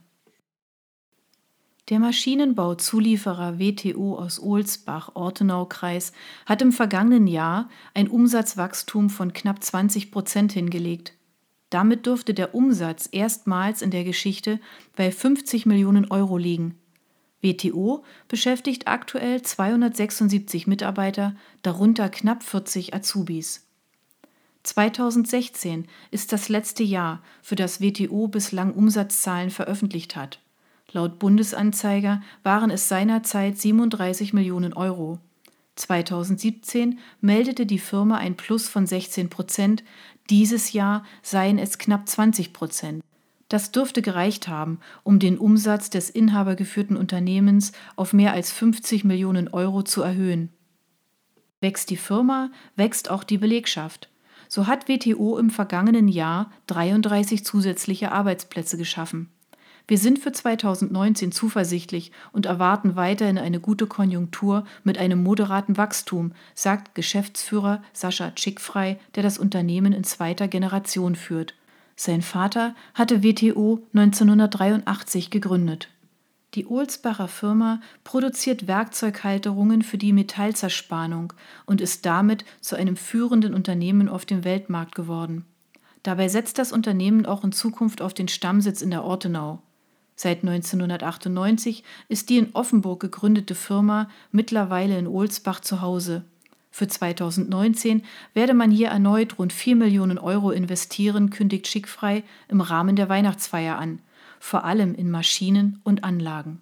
Der 1.91 2.00
Maschinenbauzulieferer 2.00 3.60
WTO 3.60 4.15
aus 4.15 4.39
Ohlsbach-Ortenau-Kreis 4.39 6.13
hat 6.45 6.62
im 6.62 6.71
vergangenen 6.71 7.27
Jahr 7.27 7.69
ein 7.93 8.07
Umsatzwachstum 8.07 9.10
von 9.10 9.33
knapp 9.33 9.62
20 9.62 10.10
Prozent 10.10 10.53
hingelegt. 10.53 11.12
Damit 11.69 12.05
dürfte 12.05 12.33
der 12.33 12.55
Umsatz 12.55 13.10
erstmals 13.12 13.81
in 13.81 13.91
der 13.91 14.05
Geschichte 14.05 14.62
bei 14.95 15.12
50 15.12 15.65
Millionen 15.65 16.10
Euro 16.10 16.38
liegen. 16.38 16.75
WTO 17.41 18.05
beschäftigt 18.29 18.88
aktuell 18.88 19.41
276 19.41 20.67
Mitarbeiter, 20.67 21.36
darunter 21.62 22.07
knapp 22.07 22.41
40 22.41 22.93
Azubis. 22.93 23.67
2016 24.63 25.89
ist 26.10 26.31
das 26.31 26.48
letzte 26.48 26.83
Jahr, 26.83 27.21
für 27.41 27.57
das 27.57 27.81
WTO 27.81 28.29
bislang 28.29 28.74
Umsatzzahlen 28.74 29.50
veröffentlicht 29.50 30.15
hat. 30.15 30.39
Laut 30.93 31.19
Bundesanzeiger 31.19 32.21
waren 32.43 32.69
es 32.69 32.89
seinerzeit 32.89 33.57
37 33.57 34.33
Millionen 34.33 34.74
Euro. 34.74 35.19
2017 35.75 37.00
meldete 37.21 37.65
die 37.65 37.79
Firma 37.79 38.17
ein 38.17 38.36
Plus 38.36 38.67
von 38.67 38.86
16 38.86 39.29
Prozent, 39.29 39.83
dieses 40.29 40.74
Jahr 40.74 41.03
seien 41.21 41.57
es 41.57 41.77
knapp 41.77 42.07
20 42.07 42.53
Prozent. 42.53 43.03
Das 43.48 43.71
dürfte 43.71 44.01
gereicht 44.01 44.48
haben, 44.48 44.79
um 45.03 45.19
den 45.19 45.38
Umsatz 45.38 45.89
des 45.89 46.10
inhabergeführten 46.10 46.95
Unternehmens 46.95 47.74
auf 47.95 48.13
mehr 48.13 48.33
als 48.33 48.51
50 48.51 49.03
Millionen 49.03 49.50
Euro 49.50 49.83
zu 49.83 50.01
erhöhen. 50.01 50.50
Wächst 51.60 51.89
die 51.89 51.98
Firma, 51.98 52.50
wächst 52.75 53.10
auch 53.10 53.24
die 53.24 53.38
Belegschaft. 53.38 54.10
So 54.48 54.67
hat 54.67 54.89
WTO 54.89 55.38
im 55.38 55.50
vergangenen 55.50 56.07
Jahr 56.07 56.51
33 56.67 57.45
zusätzliche 57.45 58.12
Arbeitsplätze 58.12 58.77
geschaffen. 58.77 59.29
Wir 59.88 59.98
sind 59.98 60.20
für 60.20 60.32
2019 60.32 61.32
zuversichtlich 61.32 62.12
und 62.32 62.46
erwarten 62.46 62.96
weiterhin 62.96 63.38
eine 63.38 63.60
gute 63.60 63.88
Konjunktur 63.88 64.66
mit 64.84 64.98
einem 64.98 65.22
moderaten 65.24 65.78
Wachstum, 65.78 66.32
sagt 66.56 66.96
Geschäftsführer 66.96 67.82
Sascha 67.94 68.32
Tschickfrei, 68.32 69.00
der 69.16 69.24
das 69.24 69.38
Unternehmen 69.38 69.94
in 69.94 70.04
zweiter 70.04 70.48
Generation 70.48 71.16
führt. 71.16 71.56
Sein 71.96 72.22
Vater 72.22 72.74
hatte 72.94 73.24
WTO 73.24 73.84
1983 73.94 75.30
gegründet. 75.30 75.90
Die 76.56 76.66
Ohlsbacher 76.66 77.30
Firma 77.30 77.80
produziert 78.04 78.68
Werkzeughalterungen 78.68 79.84
für 79.84 79.98
die 79.98 80.12
Metallzerspannung 80.12 81.32
und 81.66 81.80
ist 81.80 82.06
damit 82.06 82.44
zu 82.60 82.76
einem 82.76 82.98
führenden 82.98 83.54
Unternehmen 83.54 84.10
auf 84.10 84.26
dem 84.26 84.44
Weltmarkt 84.44 84.96
geworden. 84.96 85.46
Dabei 86.04 86.28
setzt 86.28 86.58
das 86.58 86.72
Unternehmen 86.74 87.26
auch 87.26 87.44
in 87.44 87.52
Zukunft 87.52 88.02
auf 88.02 88.14
den 88.14 88.28
Stammsitz 88.28 88.82
in 88.82 88.90
der 88.90 89.04
Ortenau. 89.04 89.62
Seit 90.15 90.44
1998 90.44 91.84
ist 92.10 92.30
die 92.30 92.38
in 92.38 92.53
Offenburg 92.53 93.00
gegründete 93.00 93.56
Firma 93.56 94.10
mittlerweile 94.32 94.98
in 94.98 95.08
Ohlsbach 95.08 95.62
zu 95.62 95.82
Hause. 95.82 96.24
Für 96.70 96.88
2019 96.88 98.03
werde 98.34 98.53
man 98.53 98.72
hier 98.72 98.89
erneut 98.89 99.39
rund 99.39 99.51
4 99.51 99.75
Millionen 99.75 100.18
Euro 100.18 100.51
investieren, 100.51 101.30
kündigt 101.30 101.68
Schickfrei 101.68 102.24
im 102.48 102.62
Rahmen 102.62 102.96
der 102.96 103.10
Weihnachtsfeier 103.10 103.77
an– 103.77 104.00
vor 104.41 104.63
allem 104.65 104.96
in 104.96 105.12
Maschinen 105.12 105.80
und 105.84 106.03
Anlagen. 106.03 106.62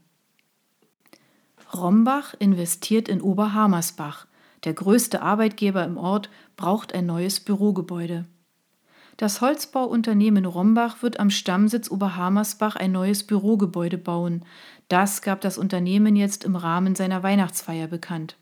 Rombach 1.73 2.33
investiert 2.37 3.07
in 3.07 3.21
Oberhamersbach. 3.21 4.27
Der 4.65 4.73
größte 4.73 5.21
Arbeitgeber 5.21 5.85
im 5.85 5.97
Ort 5.97 6.29
braucht 6.57 6.93
ein 6.93 7.05
neues 7.05 7.39
Bürogebäude. 7.39 8.25
Das 9.19 9.41
Holzbauunternehmen 9.41 10.45
Rombach 10.45 11.03
wird 11.03 11.19
am 11.19 11.29
Stammsitz 11.29 11.91
Oberhamersbach 11.91 12.77
ein 12.77 12.93
neues 12.93 13.25
Bürogebäude 13.25 13.97
bauen. 13.97 14.45
Das 14.87 15.21
gab 15.21 15.41
das 15.41 15.57
Unternehmen 15.57 16.15
jetzt 16.15 16.45
im 16.45 16.55
Rahmen 16.55 16.95
seiner 16.95 17.21
Weihnachtsfeier 17.21 17.87
bekannt. 17.87 18.37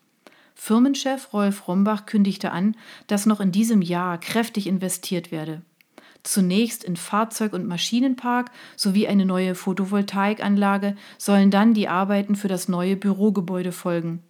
Firmenchef 0.54 1.34
Rolf 1.34 1.68
Rombach 1.68 2.06
kündigte 2.06 2.52
an, 2.52 2.76
dass 3.08 3.26
noch 3.26 3.40
in 3.40 3.52
diesem 3.52 3.82
Jahr 3.82 4.20
kräftig 4.20 4.68
investiert 4.68 5.32
werde 5.32 5.64
zunächst 6.28 6.84
in 6.84 6.96
Fahrzeug- 6.96 7.54
und 7.54 7.68
Maschinenpark 7.68 8.52
sowie 8.76 9.08
eine 9.08 9.26
neue 9.26 9.56
Photovoltaikanlage 9.56 10.96
sollen 11.18 11.52
dann 11.52 11.74
die 11.74 11.88
Arbeiten 11.88 12.36
für 12.36 12.48
das 12.48 12.68
neue 12.68 12.96
Bürogebäude 12.96 13.72
folgen. 13.72 14.22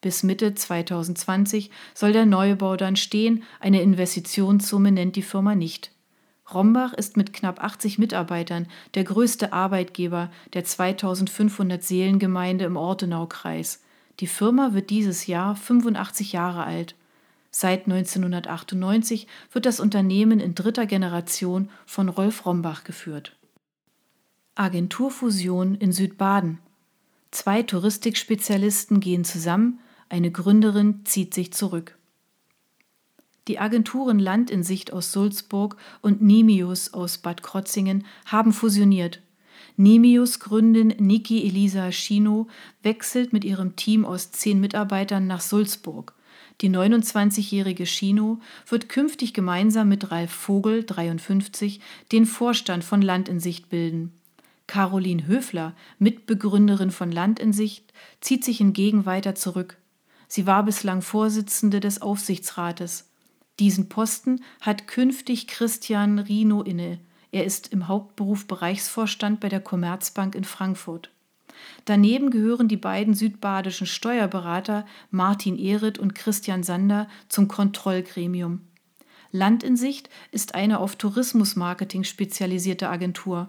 Bis 0.00 0.22
Mitte 0.22 0.54
2020 0.54 1.70
soll 1.94 2.12
der 2.12 2.26
Neubau 2.26 2.76
dann 2.76 2.96
stehen, 2.96 3.42
eine 3.58 3.80
Investitionssumme 3.82 4.92
nennt 4.92 5.16
die 5.16 5.22
Firma 5.22 5.54
nicht. 5.54 5.95
Rombach 6.52 6.92
ist 6.92 7.16
mit 7.16 7.32
knapp 7.32 7.62
80 7.62 7.98
Mitarbeitern 7.98 8.66
der 8.94 9.04
größte 9.04 9.52
Arbeitgeber 9.52 10.30
der 10.52 10.64
2500 10.64 11.82
Seelengemeinde 11.82 12.64
im 12.64 12.76
Ortenaukreis. 12.76 13.82
Die 14.20 14.26
Firma 14.26 14.72
wird 14.72 14.90
dieses 14.90 15.26
Jahr 15.26 15.56
85 15.56 16.32
Jahre 16.32 16.64
alt. 16.64 16.94
Seit 17.50 17.86
1998 17.86 19.26
wird 19.52 19.66
das 19.66 19.80
Unternehmen 19.80 20.40
in 20.40 20.54
dritter 20.54 20.86
Generation 20.86 21.70
von 21.84 22.08
Rolf 22.08 22.46
Rombach 22.46 22.84
geführt. 22.84 23.36
Agenturfusion 24.54 25.74
in 25.74 25.92
Südbaden. 25.92 26.58
Zwei 27.30 27.62
Touristikspezialisten 27.62 29.00
gehen 29.00 29.24
zusammen, 29.24 29.80
eine 30.08 30.30
Gründerin 30.30 31.04
zieht 31.04 31.34
sich 31.34 31.52
zurück. 31.52 31.95
Die 33.48 33.60
Agenturen 33.60 34.18
Land 34.18 34.50
in 34.50 34.64
Sicht 34.64 34.92
aus 34.92 35.12
Sulzburg 35.12 35.76
und 36.02 36.20
Nimius 36.20 36.92
aus 36.92 37.18
Bad 37.18 37.44
Krotzingen 37.44 38.04
haben 38.24 38.52
fusioniert. 38.52 39.20
Nimius 39.76 40.40
Gründin 40.40 40.94
Niki 40.98 41.46
Elisa 41.46 41.92
Schino 41.92 42.48
wechselt 42.82 43.32
mit 43.32 43.44
ihrem 43.44 43.76
Team 43.76 44.04
aus 44.04 44.32
zehn 44.32 44.58
Mitarbeitern 44.58 45.26
nach 45.26 45.40
Sulzburg. 45.40 46.14
Die 46.60 46.70
29-jährige 46.70 47.84
Chino 47.84 48.40
wird 48.66 48.88
künftig 48.88 49.34
gemeinsam 49.34 49.88
mit 49.88 50.10
Ralf 50.10 50.32
Vogel, 50.32 50.84
53, 50.84 51.80
den 52.12 52.26
Vorstand 52.26 52.82
von 52.82 53.02
Land 53.02 53.28
in 53.28 53.38
Sicht 53.38 53.68
bilden. 53.68 54.12
Caroline 54.66 55.26
Höfler, 55.26 55.74
Mitbegründerin 55.98 56.90
von 56.90 57.12
Land 57.12 57.38
in 57.38 57.52
Sicht, 57.52 57.92
zieht 58.20 58.44
sich 58.44 58.58
hingegen 58.58 59.06
weiter 59.06 59.34
zurück. 59.34 59.76
Sie 60.28 60.46
war 60.46 60.64
bislang 60.64 61.02
Vorsitzende 61.02 61.78
des 61.78 62.02
Aufsichtsrates. 62.02 63.05
Diesen 63.58 63.88
Posten 63.88 64.42
hat 64.60 64.86
künftig 64.86 65.46
Christian 65.46 66.18
Rino 66.18 66.62
inne. 66.62 66.98
Er 67.32 67.44
ist 67.44 67.72
im 67.72 67.88
Hauptberuf 67.88 68.46
Bereichsvorstand 68.46 69.40
bei 69.40 69.48
der 69.48 69.60
Commerzbank 69.60 70.34
in 70.34 70.44
Frankfurt. 70.44 71.10
Daneben 71.86 72.30
gehören 72.30 72.68
die 72.68 72.76
beiden 72.76 73.14
südbadischen 73.14 73.86
Steuerberater 73.86 74.84
Martin 75.10 75.58
Ehret 75.58 75.98
und 75.98 76.14
Christian 76.14 76.62
Sander 76.62 77.08
zum 77.28 77.48
Kontrollgremium. 77.48 78.60
Land 79.32 79.62
in 79.62 79.76
Sicht 79.76 80.10
ist 80.30 80.54
eine 80.54 80.78
auf 80.78 80.96
Tourismusmarketing 80.96 82.04
spezialisierte 82.04 82.88
Agentur. 82.88 83.48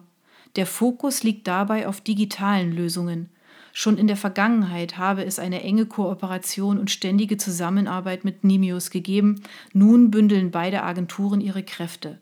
Der 0.56 0.66
Fokus 0.66 1.24
liegt 1.24 1.48
dabei 1.48 1.88
auf 1.88 2.02
digitalen 2.02 2.72
Lösungen. 2.72 3.30
Schon 3.80 4.00
in 4.00 4.08
der 4.08 4.18
Vergangenheit 4.18 4.98
habe 4.98 5.24
es 5.24 5.38
eine 5.38 5.62
enge 5.62 5.86
Kooperation 5.86 6.80
und 6.80 6.90
ständige 6.90 7.38
Zusammenarbeit 7.38 8.26
mit 8.26 8.44
Nimius 8.44 8.90
gegeben. 8.90 9.44
Nun 9.72 10.10
bündeln 10.10 10.50
beide 10.50 10.82
Agenturen 10.82 11.42
ihre 11.42 11.62
Kräfte. 11.62 12.20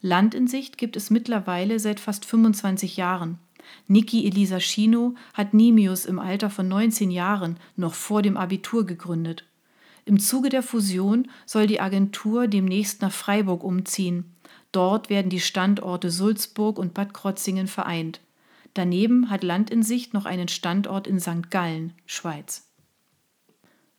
Land 0.00 0.34
in 0.34 0.46
Sicht 0.46 0.78
gibt 0.78 0.96
es 0.96 1.10
mittlerweile 1.10 1.78
seit 1.78 2.00
fast 2.00 2.24
25 2.24 2.96
Jahren. 2.96 3.38
Niki 3.86 4.26
Elisa 4.26 4.60
Schino 4.60 5.14
hat 5.34 5.52
Nimius 5.52 6.06
im 6.06 6.18
Alter 6.18 6.48
von 6.48 6.68
19 6.68 7.10
Jahren 7.10 7.58
noch 7.76 7.92
vor 7.92 8.22
dem 8.22 8.38
Abitur 8.38 8.86
gegründet. 8.86 9.44
Im 10.06 10.18
Zuge 10.18 10.48
der 10.48 10.62
Fusion 10.62 11.28
soll 11.44 11.66
die 11.66 11.82
Agentur 11.82 12.48
demnächst 12.48 13.02
nach 13.02 13.12
Freiburg 13.12 13.62
umziehen. 13.62 14.32
Dort 14.72 15.10
werden 15.10 15.28
die 15.28 15.40
Standorte 15.40 16.10
Sulzburg 16.10 16.78
und 16.78 16.94
Bad 16.94 17.12
Krotzingen 17.12 17.66
vereint. 17.66 18.20
Daneben 18.74 19.30
hat 19.30 19.44
Land 19.44 19.70
in 19.70 19.82
Sicht 19.82 20.14
noch 20.14 20.26
einen 20.26 20.48
Standort 20.48 21.06
in 21.06 21.20
St. 21.20 21.50
Gallen, 21.50 21.92
Schweiz. 22.06 22.68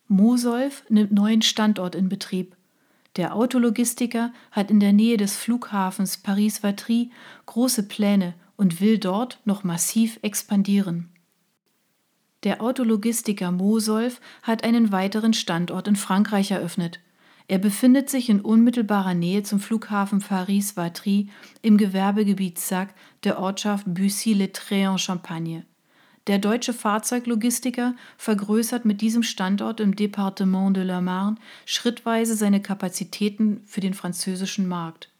Mosolf 0.07 0.83
nimmt 0.89 1.11
neuen 1.11 1.41
Standort 1.41 1.95
in 1.95 2.09
Betrieb. 2.09 2.55
Der 3.15 3.33
Autologistiker 3.33 4.33
hat 4.51 4.69
in 4.69 4.81
der 4.81 4.91
Nähe 4.91 5.17
des 5.17 5.37
Flughafens 5.37 6.17
Paris-Vatry 6.17 7.11
große 7.45 7.83
Pläne 7.87 8.35
und 8.57 8.81
will 8.81 8.97
dort 8.99 9.39
noch 9.45 9.63
massiv 9.63 10.19
expandieren. 10.21 11.09
Der 12.43 12.61
Autologistiker 12.61 13.51
Mosolf 13.51 14.21
hat 14.43 14.63
einen 14.63 14.91
weiteren 14.91 15.33
Standort 15.33 15.87
in 15.87 15.95
Frankreich 15.95 16.51
eröffnet. 16.51 16.99
Er 17.47 17.59
befindet 17.59 18.09
sich 18.09 18.29
in 18.29 18.41
unmittelbarer 18.41 19.13
Nähe 19.13 19.43
zum 19.43 19.59
Flughafen 19.59 20.19
Paris-Vatry 20.19 21.29
im 21.61 21.77
Gewerbegebiet 21.77 22.57
Sac 22.57 22.95
der 23.23 23.39
Ortschaft 23.39 23.85
Bussy-les-Trés 23.87 24.93
en 24.93 24.97
Champagne. 24.97 25.63
Der 26.25 26.39
deutsche 26.39 26.73
Fahrzeuglogistiker 26.73 27.93
vergrößert 28.17 28.83
mit 28.83 29.01
diesem 29.01 29.21
Standort 29.21 29.79
im 29.79 29.95
Departement 29.95 30.75
de 30.75 30.83
la 30.83 31.01
Marne 31.01 31.37
schrittweise 31.65 32.35
seine 32.35 32.63
Kapazitäten 32.63 33.61
für 33.67 33.79
den 33.79 33.93
französischen 33.93 34.67
Markt. 34.67 35.11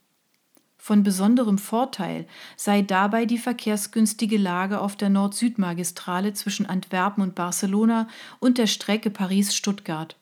Von 0.80 1.04
besonderem 1.04 1.60
Vorteil 1.60 2.26
sei 2.58 2.82
dabei 2.82 3.26
die 3.26 3.38
verkehrsgünstige 3.38 4.38
Lage 4.38 4.82
auf 4.82 4.96
der 4.96 5.10
Nord-Süd-Magistrale 5.10 6.34
zwischen 6.34 6.66
Antwerpen 6.66 7.22
und 7.22 7.36
Barcelona 7.36 8.08
und 8.40 8.58
der 8.58 8.68
Strecke 8.68 9.12
Paris-Stuttgart. 9.12 10.16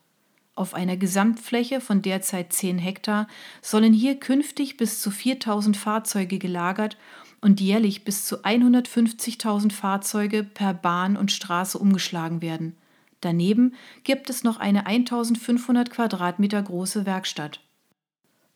Auf 0.56 0.76
einer 0.76 0.98
Gesamtfläche 0.98 1.82
von 1.82 2.04
derzeit 2.04 2.54
10 2.54 2.78
Hektar 2.78 3.28
sollen 3.62 3.92
hier 3.92 4.20
künftig 4.20 4.78
bis 4.78 5.02
zu 5.02 5.10
4000 5.10 5.76
Fahrzeuge 5.76 6.38
gelagert 6.38 6.98
und 7.42 7.60
jährlich 7.60 8.04
bis 8.04 8.26
zu 8.26 8.44
150.000 8.44 9.72
Fahrzeuge 9.72 10.44
per 10.44 10.76
Bahn 10.76 11.18
und 11.18 11.32
Straße 11.32 11.78
umgeschlagen 11.78 12.42
werden. 12.44 12.76
Daneben 13.22 13.74
gibt 14.04 14.30
es 14.30 14.44
noch 14.44 14.58
eine 14.58 14.86
1500 14.86 15.90
Quadratmeter 15.90 16.62
große 16.62 17.06
Werkstatt. 17.06 17.60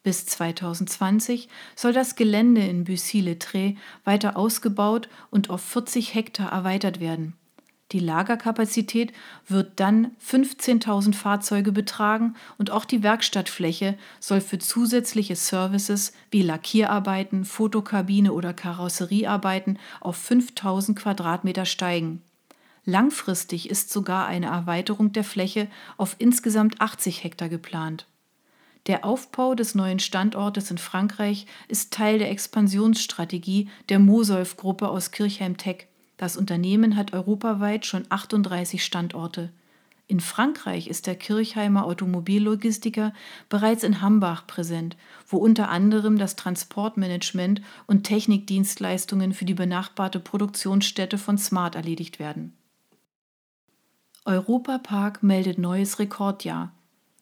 Bis 0.03 0.25
2020 0.27 1.49
soll 1.75 1.93
das 1.93 2.15
Gelände 2.15 2.61
in 2.61 2.83
Bussy-les-Trés 2.83 3.75
weiter 4.03 4.37
ausgebaut 4.37 5.09
und 5.31 5.49
auf 5.49 5.61
40 5.61 6.13
Hektar 6.13 6.51
erweitert 6.51 6.99
werden. 6.99 7.33
Die 7.93 7.99
Lagerkapazität 7.99 9.13
wird 9.47 9.79
dann 9.79 10.11
15.000 10.21 11.13
Fahrzeuge 11.13 11.71
betragen 11.71 12.35
und 12.57 12.69
auch 12.69 12.83
die 12.83 13.01
Werkstattfläche 13.01 13.97
soll 14.19 14.41
für 14.41 14.59
zusätzliche 14.59 15.37
Services 15.37 16.11
wie 16.29 16.41
Lackierarbeiten, 16.41 17.45
Fotokabine 17.45 18.33
oder 18.33 18.53
Karosseriearbeiten 18.53 19.79
auf 20.01 20.17
5.000 20.29 20.95
Quadratmeter 20.95 21.65
steigen. 21.65 22.21
Langfristig 22.83 23.69
ist 23.69 23.89
sogar 23.91 24.27
eine 24.27 24.47
Erweiterung 24.47 25.13
der 25.13 25.23
Fläche 25.23 25.69
auf 25.95 26.15
insgesamt 26.19 26.81
80 26.81 27.23
Hektar 27.23 27.47
geplant. 27.47 28.05
Der 28.87 29.05
Aufbau 29.05 29.55
des 29.55 29.75
neuen 29.75 29.99
Standortes 29.99 30.71
in 30.71 30.77
Frankreich 30.77 31.45
ist 31.67 31.93
Teil 31.93 32.19
der 32.19 32.31
Expansionsstrategie 32.31 33.69
der 33.89 33.99
Mosolf-Gruppe 33.99 34.87
aus 34.89 35.11
Kirchheim-Tech. 35.11 35.87
Das 36.17 36.35
Unternehmen 36.35 36.95
hat 36.95 37.13
europaweit 37.13 37.85
schon 37.85 38.05
38 38.09 38.83
Standorte. 38.83 39.51
In 40.09 40.21
Frankreich 40.21 40.87
ist 40.87 41.05
der 41.05 41.15
Kirchheimer 41.15 41.85
Automobillogistiker 41.85 43.13
bereits 43.49 43.83
in 43.83 44.01
Hambach 44.01 44.47
präsent, 44.47 44.95
wo 45.27 45.37
unter 45.37 45.69
anderem 45.69 46.17
das 46.17 46.37
Transportmanagement 46.37 47.61
und 47.87 48.03
Technikdienstleistungen 48.03 49.33
für 49.33 49.43
die 49.43 49.53
benachbarte 49.53 50.21
Produktionsstätte 50.21 51.17
von 51.17 51.37
Smart 51.37 51.75
erledigt 51.75 52.19
werden. 52.19 52.53
Europapark 54.23 55.23
meldet 55.23 55.57
neues 55.57 55.99
Rekordjahr. 55.99 56.71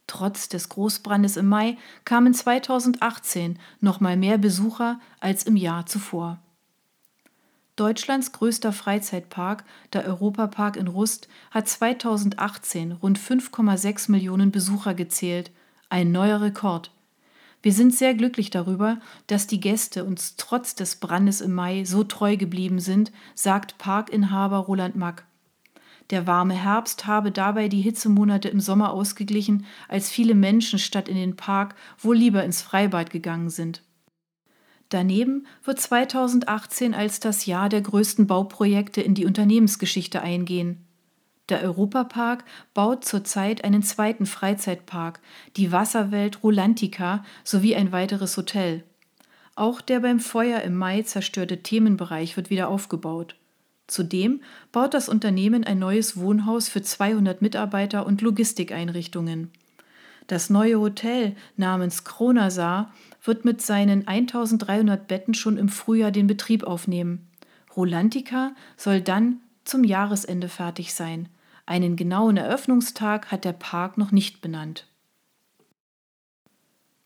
Trotz 0.08 0.48
des 0.50 0.70
Großbrandes 0.70 1.38
im 1.38 1.48
Mai 1.48 1.78
kamen 2.04 2.36
2018 2.36 3.58
noch 3.82 4.00
mal 4.00 4.16
mehr 4.16 4.38
Besucher 4.38 5.00
als 5.20 5.44
im 5.44 5.56
Jahr 5.56 5.88
zuvor. 5.88 6.40
Deutschlands 7.75 8.32
größter 8.32 8.72
Freizeitpark, 8.72 9.65
der 9.91 10.05
Europapark 10.05 10.77
in 10.77 10.88
Rust, 10.88 11.27
hat 11.51 11.67
2018 11.67 12.94
rund 12.94 13.20
5,6 13.20 14.10
Millionen 14.12 14.51
Besucher 14.51 14.94
gezählt, 14.94 15.51
ein 15.89 16.13
neuer 16.13 16.39
Rekord. 16.39 16.91
Wir 17.62 17.74
sind 17.74 17.94
sehr 17.94 18.13
glücklich 18.13 18.50
darüber, 18.50 19.00
dass 19.27 19.48
die 19.48 19.60
Gäste 19.60 20.05
uns 20.05 20.36
trotz 20.38 20.75
des 20.75 20.98
Brandes 20.98 21.41
im 21.41 21.53
Mai 21.53 21.84
so 21.84 22.05
treu 22.05 22.38
geblieben 22.38 22.79
sind, 22.79 23.12
sagt 23.34 23.77
Parkinhaber 23.77 24.60
Roland 24.60 24.96
Mack. 24.96 25.25
Der 26.12 26.27
warme 26.27 26.53
Herbst 26.53 27.08
habe 27.08 27.32
dabei 27.32 27.67
die 27.67 27.82
Hitzemonate 27.82 28.48
im 28.48 28.62
Sommer 28.62 28.94
ausgeglichen, 28.94 29.65
als 29.89 30.10
viele 30.10 30.36
Menschen 30.36 30.79
statt 30.79 31.10
in 31.10 31.15
den 31.15 31.36
Park 31.36 31.75
wohl 31.98 32.15
lieber 32.15 32.44
ins 32.44 32.62
Freibad 32.62 33.10
gegangen 33.10 33.50
sind. 33.50 33.82
Daneben 34.89 35.48
wird 35.63 35.80
2018 35.80 36.94
als 36.94 37.20
das 37.20 37.46
Jahr 37.46 37.70
der 37.70 37.82
größten 37.82 38.27
Bauprojekte 38.27 39.01
in 39.01 39.15
die 39.15 39.25
Unternehmensgeschichte 39.25 40.22
eingehen. 40.22 40.86
Der 41.50 41.62
Europapark 41.62 42.44
baut 42.74 43.06
zurzeit 43.06 43.63
einen 43.63 43.84
zweiten 43.84 44.25
Freizeitpark, 44.25 45.20
die 45.58 45.72
Wasserwelt 45.72 46.44
Rolantica 46.44 47.24
sowie 47.44 47.75
ein 47.75 47.92
weiteres 47.92 48.36
Hotel. 48.38 48.84
Auch 49.56 49.82
der 49.82 50.00
beim 50.00 50.20
Feuer 50.20 50.62
im 50.62 50.75
Mai 50.75 51.04
zerstörte 51.04 51.62
Themenbereich 51.62 52.36
wird 52.36 52.50
wieder 52.50 52.68
aufgebaut. 52.68 53.36
Zudem 53.88 54.42
baut 54.72 54.94
das 54.96 55.08
Unternehmen 55.08 55.63
ein 55.63 55.77
neues 55.77 56.18
Wohnhaus 56.18 56.68
für 56.68 56.82
200 56.82 57.42
Mitarbeiter 57.42 58.06
und 58.06 58.22
Logistikeinrichtungen. 58.22 59.51
Das 60.27 60.50
neue 60.50 60.79
Hotel 60.79 61.36
namens 61.55 62.03
Kronasar 62.03 62.91
wird 63.24 63.46
mit 63.46 63.62
seinen 63.62 64.08
1300 64.08 65.08
Betten 65.08 65.34
schon 65.34 65.58
im 65.58 65.70
Frühjahr 65.70 66.12
den 66.12 66.27
Betrieb 66.27 66.63
aufnehmen. 66.63 67.27
Rolantica 67.75 68.53
soll 68.77 69.01
dann 69.01 69.41
zum 69.63 69.84
Jahresende 69.84 70.50
fertig 70.50 70.94
sein. 70.94 71.29
Einen 71.65 71.96
genauen 71.96 72.38
Eröffnungstag 72.38 73.31
hat 73.31 73.46
der 73.46 73.53
Park 73.53 73.98
noch 73.98 74.11
nicht 74.11 74.42
benannt. 74.42 74.88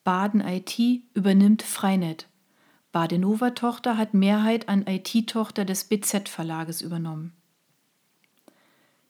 Baden 0.04 0.42
IT 0.42 0.78
übernimmt 1.14 1.62
Freinet. 1.62 2.28
Badenova-Tochter 2.92 3.98
hat 3.98 4.14
Mehrheit 4.14 4.68
an 4.68 4.86
IT-Tochter 4.88 5.66
des 5.66 5.86
BZ-Verlages 5.86 6.82
übernommen. 6.82 7.39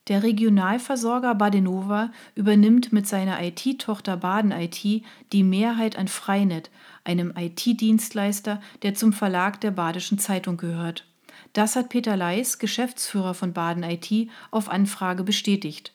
Der 0.09 0.23
Regionalversorger 0.23 1.35
Badenova 1.35 2.11
übernimmt 2.33 2.91
mit 2.91 3.07
seiner 3.07 3.43
IT-Tochter 3.43 4.17
Baden 4.17 4.51
IT 4.51 5.03
die 5.31 5.43
Mehrheit 5.43 5.97
an 5.97 6.07
Freinet, 6.07 6.71
einem 7.03 7.31
IT-Dienstleister, 7.37 8.59
der 8.81 8.95
zum 8.95 9.13
Verlag 9.13 9.61
der 9.61 9.69
Badischen 9.69 10.17
Zeitung 10.17 10.57
gehört. 10.57 11.05
Das 11.53 11.75
hat 11.75 11.89
Peter 11.89 12.17
Leis, 12.17 12.57
Geschäftsführer 12.57 13.35
von 13.35 13.53
Baden 13.53 13.83
IT, 13.83 14.29
auf 14.49 14.67
Anfrage 14.69 15.23
bestätigt. 15.23 15.93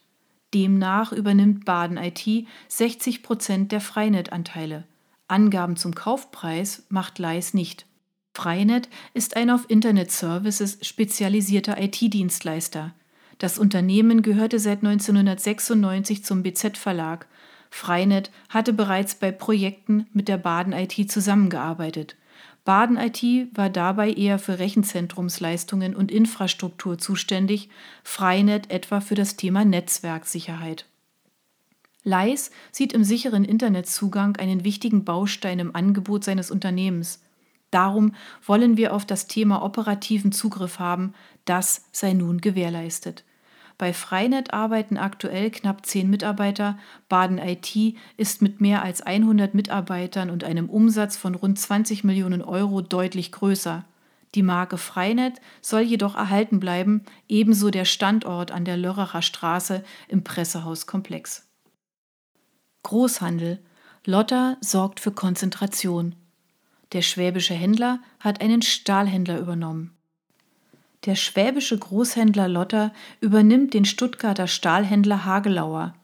Demnach 0.55 1.11
übernimmt 1.11 1.65
Baden 1.65 1.97
IT 1.97 2.47
60 2.69 3.25
Prozent 3.25 3.73
der 3.73 3.81
Freinet-Anteile. 3.81 4.85
Angaben 5.27 5.77
zum 5.77 5.93
Kaufpreis 5.93 6.87
macht 6.89 7.19
Leis 7.19 7.53
nicht. 7.53 7.87
Freinet 8.33 8.89
ist 9.13 9.37
ein 9.37 9.51
auf 9.51 9.69
Internet-Services 9.69 10.79
spezialisierter 10.83 11.81
IT-Dienstleister. 11.81 12.95
Das 13.39 13.59
Unternehmen 13.59 14.23
gehörte 14.23 14.59
seit 14.59 14.79
1996 14.85 16.25
zum 16.25 16.43
BZ-Verlag. 16.43 17.27
Freinet 17.71 18.31
hatte 18.49 18.73
bereits 18.73 19.17
bei 19.17 19.33
Projekten 19.33 20.07
mit 20.13 20.29
der 20.29 20.37
Baden 20.37 20.73
IT 20.73 21.11
zusammengearbeitet. 21.11 22.17
Baden 22.65 22.97
IT 22.97 23.23
war 23.55 23.69
dabei 23.69 24.13
eher 24.13 24.39
für 24.39 24.59
Rechenzentrumsleistungen 24.59 25.95
und 25.95 26.11
Infrastruktur 26.11 26.97
zuständig, 26.99 27.69
Freinet 28.03 28.71
etwa 28.71 29.01
für 29.01 29.15
das 29.15 29.37
Thema 29.37 29.65
Netzwerksicherheit. 29.65 30.87
Leis 32.05 32.51
sieht 32.71 32.93
im 32.93 33.03
sicheren 33.03 33.45
Internetzugang 33.45 34.37
einen 34.37 34.65
wichtigen 34.65 35.05
Baustein 35.05 35.59
im 35.59 35.75
Angebot 35.75 36.25
seines 36.25 36.51
Unternehmens. 36.51 37.23
Darum 37.71 38.15
wollen 38.47 38.77
wir 38.77 38.95
auf 38.95 39.05
das 39.05 39.27
Thema 39.27 39.63
operativen 39.63 40.31
Zugriff 40.31 40.79
haben, 40.79 41.13
das 41.45 41.85
sei 41.93 42.13
nun 42.13 42.41
gewährleistet. 42.41 43.25
Bei 43.77 43.93
Freinet 43.93 44.55
arbeiten 44.55 44.97
aktuell 44.97 45.51
knapp 45.51 45.85
zehn 45.85 46.09
Mitarbeiter. 46.09 46.79
Baden 47.09 47.39
IT 47.39 47.97
ist 48.17 48.41
mit 48.41 48.61
mehr 48.61 48.83
als 48.83 49.03
100 49.03 49.55
Mitarbeitern 49.55 50.31
und 50.31 50.45
einem 50.45 50.71
Umsatz 50.71 51.17
von 51.17 51.35
rund 51.35 51.59
20 51.59 52.05
Millionen 52.05 52.43
Euro 52.43 52.81
deutlich 52.83 53.33
größer. 53.33 53.85
Die 54.35 54.43
Marke 54.43 54.79
Freinet 54.79 55.41
soll 55.61 55.83
jedoch 55.83 56.17
erhalten 56.17 56.61
bleiben, 56.61 57.03
ebenso 57.29 57.71
der 57.71 57.85
Standort 57.85 58.51
an 58.51 58.65
der 58.65 58.77
Lörracher 58.77 59.23
Straße 59.23 59.85
im 60.09 60.25
Pressehauskomplex. 60.25 61.49
Großhandel. 62.83 63.61
Lotta 64.05 64.57
sorgt 64.61 65.01
für 65.01 65.13
Konzentration. 65.13 66.15
Der 66.93 67.03
schwäbische 67.03 67.55
Händler 67.55 68.01
hat 68.21 68.41
einen 68.41 68.63
Stahlhändler 68.63 69.39
übernommen. 69.39 69.94
Der 71.05 71.17
schwäbische 71.17 71.77
Großhändler 71.77 72.49
Lotter 72.49 72.93
übernimmt 73.21 73.75
den 73.75 73.85
Stuttgarter 73.85 74.47
Stahlhändler 74.47 75.27
Hagelauer. 75.27 75.95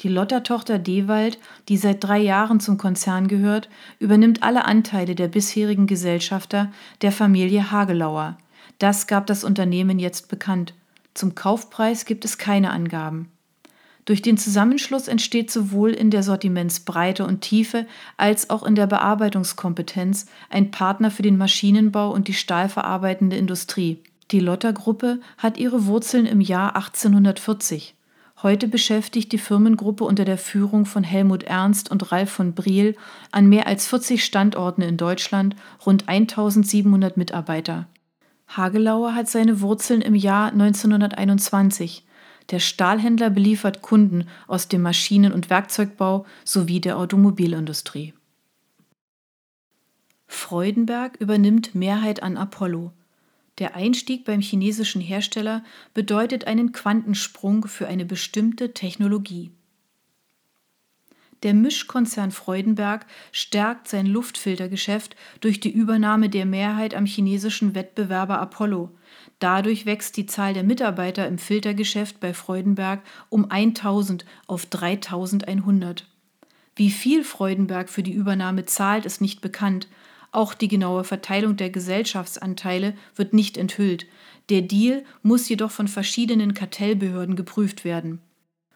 Die 0.00 0.08
Lotter-Tochter 0.08 0.78
Dewald, 0.78 1.38
die 1.68 1.76
seit 1.76 2.02
drei 2.02 2.18
Jahren 2.18 2.58
zum 2.58 2.78
Konzern 2.78 3.28
gehört, 3.28 3.68
übernimmt 3.98 4.42
alle 4.42 4.64
Anteile 4.64 5.14
der 5.14 5.28
bisherigen 5.28 5.86
Gesellschafter 5.86 6.72
der 7.02 7.12
Familie 7.12 7.70
Hagelauer. 7.70 8.38
Das 8.78 9.06
gab 9.06 9.26
das 9.26 9.44
Unternehmen 9.44 9.98
jetzt 9.98 10.28
bekannt. 10.28 10.72
Zum 11.12 11.34
Kaufpreis 11.34 12.06
gibt 12.06 12.24
es 12.24 12.38
keine 12.38 12.70
Angaben. 12.70 13.30
Durch 14.06 14.22
den 14.22 14.38
Zusammenschluss 14.38 15.06
entsteht 15.06 15.50
sowohl 15.50 15.90
in 15.90 16.10
der 16.10 16.22
Sortimentsbreite 16.22 17.26
und 17.26 17.42
Tiefe 17.42 17.86
als 18.16 18.48
auch 18.48 18.62
in 18.62 18.74
der 18.74 18.86
Bearbeitungskompetenz 18.86 20.26
ein 20.48 20.70
Partner 20.70 21.10
für 21.10 21.22
den 21.22 21.36
Maschinenbau 21.36 22.10
und 22.10 22.26
die 22.26 22.32
stahlverarbeitende 22.32 23.36
Industrie. 23.36 24.02
Die 24.30 24.40
Lotter-Gruppe 24.40 25.20
hat 25.38 25.58
ihre 25.58 25.86
Wurzeln 25.86 26.24
im 26.24 26.40
Jahr 26.40 26.76
1840. 26.76 27.96
Heute 28.42 28.68
beschäftigt 28.68 29.32
die 29.32 29.38
Firmengruppe 29.38 30.04
unter 30.04 30.24
der 30.24 30.38
Führung 30.38 30.86
von 30.86 31.02
Helmut 31.02 31.42
Ernst 31.42 31.90
und 31.90 32.12
Ralf 32.12 32.30
von 32.30 32.54
Briel 32.54 32.96
an 33.32 33.48
mehr 33.48 33.66
als 33.66 33.86
40 33.88 34.24
Standorten 34.24 34.82
in 34.82 34.96
Deutschland 34.96 35.56
rund 35.84 36.08
1700 36.08 37.16
Mitarbeiter. 37.16 37.88
Hagelauer 38.48 39.14
hat 39.14 39.28
seine 39.28 39.60
Wurzeln 39.60 40.00
im 40.00 40.14
Jahr 40.14 40.52
1921. 40.52 42.06
Der 42.50 42.60
Stahlhändler 42.60 43.30
beliefert 43.30 43.82
Kunden 43.82 44.26
aus 44.46 44.68
dem 44.68 44.82
Maschinen- 44.82 45.32
und 45.32 45.50
Werkzeugbau 45.50 46.24
sowie 46.44 46.80
der 46.80 46.98
Automobilindustrie. 46.98 48.14
Freudenberg 50.26 51.16
übernimmt 51.20 51.74
Mehrheit 51.74 52.22
an 52.22 52.36
Apollo. 52.36 52.92
Der 53.60 53.76
Einstieg 53.76 54.24
beim 54.24 54.40
chinesischen 54.40 55.02
Hersteller 55.02 55.62
bedeutet 55.94 56.46
einen 56.46 56.72
Quantensprung 56.72 57.68
für 57.68 57.86
eine 57.86 58.06
bestimmte 58.06 58.72
Technologie. 58.72 59.52
Der 61.42 61.54
Mischkonzern 61.54 62.32
Freudenberg 62.32 63.06
stärkt 63.32 63.88
sein 63.88 64.06
Luftfiltergeschäft 64.06 65.14
durch 65.40 65.60
die 65.60 65.70
Übernahme 65.70 66.28
der 66.28 66.46
Mehrheit 66.46 66.94
am 66.94 67.06
chinesischen 67.06 67.74
Wettbewerber 67.74 68.40
Apollo. 68.40 68.90
Dadurch 69.38 69.86
wächst 69.86 70.16
die 70.16 70.26
Zahl 70.26 70.54
der 70.54 70.64
Mitarbeiter 70.64 71.26
im 71.26 71.38
Filtergeschäft 71.38 72.18
bei 72.20 72.34
Freudenberg 72.34 73.02
um 73.28 73.50
1000 73.50 74.24
auf 74.46 74.66
3100. 74.66 76.06
Wie 76.76 76.90
viel 76.90 77.24
Freudenberg 77.24 77.90
für 77.90 78.02
die 78.02 78.12
Übernahme 78.12 78.64
zahlt, 78.64 79.04
ist 79.04 79.20
nicht 79.20 79.40
bekannt. 79.40 79.88
Auch 80.32 80.54
die 80.54 80.68
genaue 80.68 81.04
Verteilung 81.04 81.56
der 81.56 81.70
Gesellschaftsanteile 81.70 82.94
wird 83.16 83.32
nicht 83.32 83.56
enthüllt. 83.56 84.06
Der 84.48 84.62
Deal 84.62 85.04
muss 85.22 85.48
jedoch 85.48 85.70
von 85.70 85.88
verschiedenen 85.88 86.54
Kartellbehörden 86.54 87.36
geprüft 87.36 87.84
werden. 87.84 88.20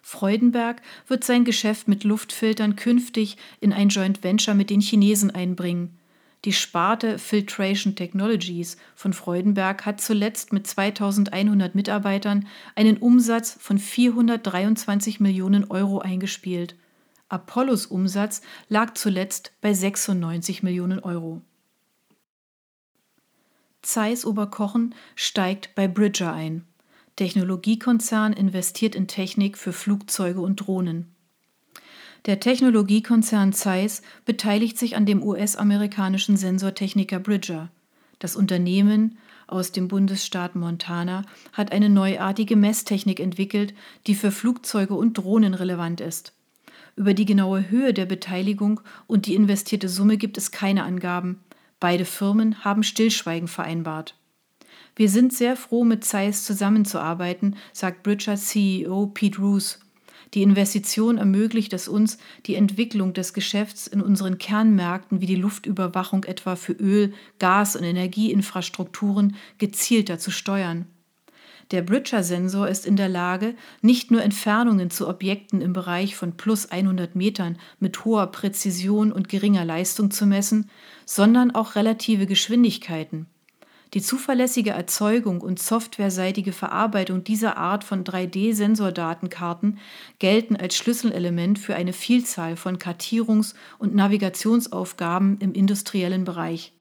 Freudenberg 0.03 0.83
wird 1.07 1.25
sein 1.25 1.45
Geschäft 1.45 1.89
mit 1.89 2.05
Luftfiltern 2.05 2.77
künftig 2.77 3.37
in 3.61 3.73
ein 3.73 3.89
Joint 3.89 4.23
Venture 4.23 4.55
mit 4.55 4.69
den 4.69 4.81
Chinesen 4.81 5.31
einbringen. 5.31 5.99
Die 6.45 6.53
Sparte 6.53 7.19
Filtration 7.19 7.95
Technologies 7.95 8.77
von 8.95 9.15
Freudenberg 9.15 9.87
hat 9.87 10.03
zuletzt 10.03 10.53
mit 10.53 10.67
2100 10.67 11.75
Mitarbeitern 11.75 12.47
einen 12.75 12.99
Umsatz 12.99 13.57
von 13.59 13.79
423 13.79 15.21
Millionen 15.21 15.65
Euro 15.71 16.01
eingespielt. 16.01 16.77
Apollos 17.35 17.87
Umsatz 17.87 18.43
lag 18.69 18.95
zuletzt 18.95 19.51
bei 19.61 19.75
96 19.75 20.63
Millionen 20.63 21.01
Euro. 21.01 21.43
Zeiss 23.83 24.25
Oberkochen 24.25 24.95
steigt 25.17 25.75
bei 25.75 25.89
Bridger 25.89 26.33
ein. 26.33 26.65
Technologiekonzern 27.17 28.33
investiert 28.35 28.95
in 28.95 29.09
Technik 29.09 29.59
für 29.59 29.73
Flugzeuge 29.73 30.41
und 30.41 30.57
Drohnen. 30.57 31.13
Der 32.27 32.39
Technologiekonzern 32.39 33.53
Zeiss 33.53 34.03
beteiligt 34.25 34.79
sich 34.79 34.95
an 34.95 35.05
dem 35.05 35.21
US-amerikanischen 35.21 36.37
Sensortechniker 36.37 37.19
Bridger. 37.19 37.69
Das 38.21 38.37
Unternehmen 38.37 39.19
aus 39.49 39.73
dem 39.73 39.89
Bundesstaat 39.89 40.55
Montana 40.55 41.25
hat 41.53 41.73
eine 41.73 41.91
neuartige 41.91 42.55
Messtechnik 42.55 43.19
entwickelt, 43.19 43.75
die 44.07 44.15
für 44.15 44.31
Flugzeuge 44.31 44.95
und 44.95 45.19
Drohnen 45.19 45.55
relevant 45.55 46.01
ist. 46.01 46.34
Über 46.97 47.15
die 47.15 47.25
genaue 47.25 47.71
Höhe 47.71 47.93
der 47.93 48.07
Beteiligung 48.07 48.81
und 49.07 49.27
die 49.27 49.35
investierte 49.35 49.89
Summe 49.89 50.17
gibt 50.17 50.39
es 50.39 50.53
keine 50.53 50.85
Angaben. 50.85 51.41
Beide 51.81 52.05
Firmen 52.05 52.65
haben 52.65 52.83
Stillschweigen 52.83 53.49
vereinbart. 53.49 54.17
Wir 54.97 55.09
sind 55.09 55.33
sehr 55.33 55.57
froh, 55.57 55.83
mit 55.85 56.05
Zeiss 56.05 56.45
zusammenzuarbeiten, 56.45 57.57
sagt 57.73 58.05
Bridgers 58.05 58.47
CEO 58.47 59.09
Pete 59.09 59.39
Roos. 59.41 59.81
Die 60.35 60.43
Investition 60.43 61.19
ermöglicht 61.19 61.73
es 61.73 61.89
uns, 61.89 62.19
die 62.47 62.55
Entwicklung 62.55 63.13
des 63.13 63.35
Geschäfts 63.35 63.87
in 63.87 64.01
unseren 64.01 64.39
Kernmärkten 64.39 65.21
wie 65.21 65.27
die 65.27 65.37
Luftüberwachung 65.37 66.25
etwa 66.25 66.57
für 66.57 66.73
Öl, 66.73 67.13
Gas 67.39 67.77
und 67.77 67.85
Energieinfrastrukturen 67.85 69.37
gezielter 69.59 70.19
zu 70.19 70.31
steuern. 70.31 70.87
Der 71.71 71.83
Bridger-Sensor 71.83 72.69
ist 72.69 72.85
in 72.85 72.97
der 72.97 73.09
Lage, 73.09 73.55
nicht 73.81 74.11
nur 74.11 74.23
Entfernungen 74.23 74.91
zu 74.91 75.09
Objekten 75.09 75.61
im 75.61 75.73
Bereich 75.73 76.15
von 76.15 76.37
plus 76.37 76.71
100 76.71 77.17
Metern 77.17 77.59
mit 77.81 78.05
hoher 78.05 78.27
Präzision 78.27 79.13
und 79.13 79.29
geringer 79.29 79.65
Leistung 79.65 80.11
zu 80.11 80.27
messen, 80.27 80.71
sondern 81.07 81.55
auch 81.55 81.75
relative 81.75 82.27
Geschwindigkeiten. 82.27 83.27
Die 83.95 84.03
zuverlässige 84.03 84.71
Erzeugung 84.71 85.41
und 85.41 85.61
softwareseitige 85.61 86.53
Verarbeitung 86.53 87.23
dieser 87.23 87.57
Art 87.57 87.85
von 87.85 88.03
3D-Sensordatenkarten 88.03 89.79
gelten 90.19 90.57
als 90.57 90.77
Schlüsselelement 90.77 91.61
für 91.61 91.77
eine 91.77 91.93
Vielzahl 91.93 92.57
von 92.57 92.79
Kartierungs- 92.79 93.55
und 93.79 93.95
Navigationsaufgaben 93.95 95.39
im 95.39 95.53
industriellen 95.53 96.25
Bereich. 96.25 96.73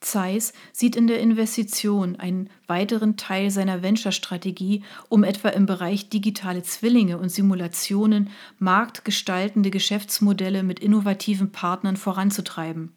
Zeiss 0.00 0.52
sieht 0.72 0.96
in 0.96 1.06
der 1.06 1.20
Investition 1.20 2.16
einen 2.16 2.50
weiteren 2.66 3.16
Teil 3.16 3.50
seiner 3.50 3.82
Venture-Strategie, 3.82 4.82
um 5.08 5.24
etwa 5.24 5.48
im 5.48 5.66
Bereich 5.66 6.08
digitale 6.08 6.62
Zwillinge 6.62 7.18
und 7.18 7.30
Simulationen 7.30 8.30
marktgestaltende 8.58 9.70
Geschäftsmodelle 9.70 10.62
mit 10.62 10.80
innovativen 10.80 11.52
Partnern 11.52 11.96
voranzutreiben. 11.96 12.92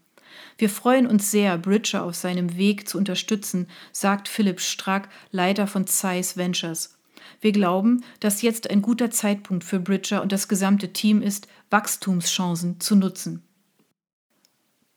Wir 0.57 0.69
freuen 0.69 1.07
uns 1.07 1.31
sehr, 1.31 1.57
Bridger 1.57 2.03
auf 2.03 2.15
seinem 2.15 2.57
Weg 2.57 2.87
zu 2.87 2.97
unterstützen, 2.97 3.67
sagt 3.91 4.27
Philipp 4.27 4.59
Strack, 4.59 5.09
Leiter 5.31 5.67
von 5.67 5.87
Zeiss 5.87 6.37
Ventures. 6.37 6.97
Wir 7.41 7.51
glauben, 7.51 8.03
dass 8.19 8.41
jetzt 8.41 8.69
ein 8.69 8.81
guter 8.81 9.11
Zeitpunkt 9.11 9.63
für 9.63 9.79
Bridger 9.79 10.21
und 10.21 10.31
das 10.31 10.47
gesamte 10.47 10.91
Team 10.91 11.21
ist, 11.21 11.47
Wachstumschancen 11.69 12.79
zu 12.79 12.95
nutzen. 12.95 13.43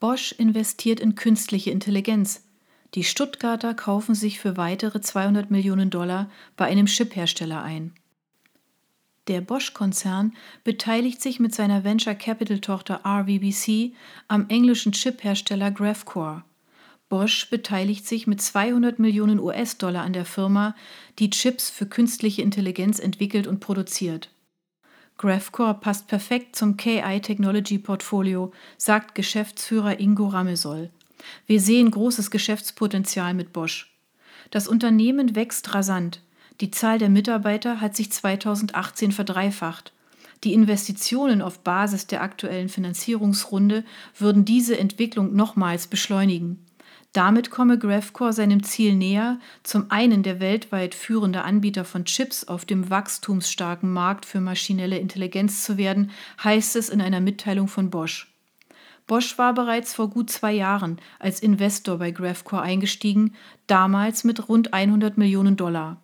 Bosch 0.03 0.33
investiert 0.33 0.99
in 0.99 1.15
künstliche 1.15 1.71
Intelligenz. 1.71 2.43
Die 2.95 3.05
Stuttgarter 3.05 3.73
kaufen 3.73 4.17
sich 4.17 4.41
für 4.41 4.57
weitere 4.57 5.01
200 5.01 5.53
Millionen 5.53 5.91
Dollar 5.91 6.29
bei 6.57 6.65
einem 6.65 6.87
Chiphersteller 6.87 7.63
ein. 7.63 7.93
Der 9.29 9.41
Bosch-Konzern 9.43 10.33
beteiligt 10.65 11.23
sich 11.23 11.39
mit 11.39 11.55
seiner 11.55 11.85
Venture 11.85 12.17
Capital-Tochter 12.17 13.03
RVBC 13.07 13.95
am 14.27 14.49
englischen 14.49 14.91
Chip-Hersteller 14.91 15.71
Graphcore. 15.71 16.43
Bosch 17.09 17.49
beteiligt 17.49 18.05
sich 18.05 18.27
mit 18.27 18.43
200 18.43 18.99
Millionen 18.99 19.39
US-Dollar 19.39 20.03
an 20.03 20.15
der 20.15 20.25
Firma, 20.25 20.75
die 21.21 21.31
Chips 21.31 21.71
für 21.71 21.87
künstliche 21.87 22.43
Intelligenz 22.43 22.99
entwickelt 22.99 23.47
und 23.47 23.61
produziert. 23.61 24.31
Graphcore 25.23 25.75
passt 25.75 26.09
perfekt 26.09 26.57
zum 26.57 26.77
KI 26.77 27.21
Technology 27.21 27.79
Portfolio, 27.79 28.51
sagt 28.77 29.15
Geschäftsführer 29.15 30.01
Ingo 30.01 30.27
Ramesol. 30.27 30.91
Wir 31.47 31.61
sehen 31.61 31.93
großes 31.93 32.33
Geschäftspotenzial 32.33 33.33
mit 33.33 33.53
Bosch. 33.53 33.95
Das 34.51 34.67
Unternehmen 34.67 35.37
wächst 35.37 35.75
rasant. 35.75 36.21
Die 36.61 36.73
Zahl 36.73 36.99
der 36.99 37.09
Mitarbeiter 37.09 37.81
hat 37.81 37.95
sich 37.95 38.11
2018 38.11 39.13
verdreifacht. 39.13 39.93
Die 40.43 40.55
Investitionen 40.55 41.41
auf 41.41 41.61
Basis 41.61 42.09
der 42.09 42.21
aktuellen 42.21 42.69
Finanzierungsrunde 42.69 43.85
würden 44.19 44.45
diese 44.45 44.77
Entwicklung 44.77 45.37
nochmals 45.37 45.87
beschleunigen. 45.87 46.59
Damit 47.13 47.51
komme 47.51 47.79
Graphcore 47.79 48.33
seinem 48.33 48.63
Ziel 48.63 48.95
näher, 48.95 49.39
zum 49.65 49.91
einen 49.91 50.23
der 50.23 50.41
weltweit 50.41 50.95
führende 50.95 51.43
Anbieter 51.43 51.85
von 51.85 52.07
Chips 52.07 52.45
auf 52.45 52.65
dem 52.65 52.89
wachstumsstarken 52.89 53.93
Markt 53.93 54.25
für 54.25 54.41
maschinelle 54.41 54.99
Intelligenz 54.99 55.63
zu 55.63 55.77
werden, 55.77 56.11
heißt 56.43 56.75
es 56.77 56.89
in 56.89 57.03
einer 57.03 57.21
Mitteilung 57.21 57.69
von 57.69 57.91
Bosch. 57.91 58.33
Bosch 59.07 59.37
war 59.37 59.53
bereits 59.53 59.93
vor 59.93 60.09
gut 60.09 60.31
zwei 60.31 60.53
Jahren 60.53 60.99
als 61.19 61.41
Investor 61.41 61.99
bei 61.99 62.13
Graphcore 62.13 62.63
eingestiegen, 62.63 63.35
damals 63.67 64.25
mit 64.25 64.49
rund 64.49 64.73
100 64.73 65.19
Millionen 65.19 65.57
Dollar. 65.57 66.01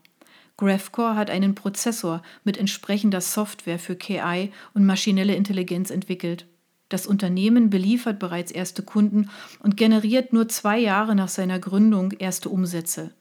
Graphcore 0.58 1.14
hat 1.14 1.30
einen 1.30 1.54
Prozessor 1.54 2.22
mit 2.44 2.58
entsprechender 2.58 3.22
Software 3.22 3.78
für 3.78 3.96
KI 3.96 4.52
und 4.74 4.84
maschinelle 4.84 5.36
Intelligenz 5.36 5.90
entwickelt. 5.90 6.46
Das 6.88 7.06
Unternehmen 7.06 7.70
beliefert 7.70 8.18
bereits 8.18 8.50
erste 8.50 8.82
Kunden 8.82 9.30
und 9.60 9.76
generiert 9.76 10.32
nur 10.32 10.48
zwei 10.48 10.78
Jahre 10.78 11.14
nach 11.14 11.28
seiner 11.28 11.58
Gründung 11.58 12.12
erste 12.12 12.48
Umsätze. 12.48 13.12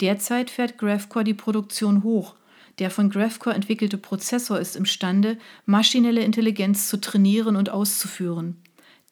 Derzeit 0.00 0.50
fährt 0.50 0.78
Graphcore 0.78 1.24
die 1.24 1.34
Produktion 1.34 2.02
hoch. 2.02 2.36
Der 2.78 2.90
von 2.90 3.10
Graphcore 3.10 3.54
entwickelte 3.54 3.98
Prozessor 3.98 4.58
ist 4.58 4.76
imstande, 4.76 5.38
maschinelle 5.66 6.22
Intelligenz 6.22 6.88
zu 6.88 7.00
trainieren 7.00 7.56
und 7.56 7.68
auszuführen. 7.68 8.56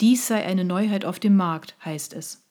Dies 0.00 0.26
sei 0.26 0.46
eine 0.46 0.64
Neuheit 0.64 1.04
auf 1.04 1.18
dem 1.18 1.36
Markt, 1.36 1.76
heißt 1.84 2.14
es. 2.14 2.42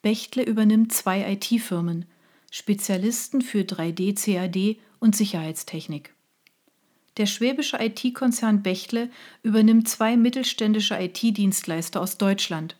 Bechtle 0.00 0.42
übernimmt 0.42 0.92
zwei 0.92 1.30
IT-Firmen. 1.30 2.06
Spezialisten 2.50 3.42
für 3.42 3.60
3D-CAD 3.60 4.78
und 4.98 5.14
Sicherheitstechnik. 5.14 6.14
Der 7.18 7.26
schwäbische 7.26 7.78
IT-Konzern 7.78 8.62
Bechtle 8.62 9.10
übernimmt 9.42 9.88
zwei 9.88 10.16
mittelständische 10.16 10.98
IT-Dienstleister 10.98 12.00
aus 12.00 12.16
Deutschland. 12.16 12.76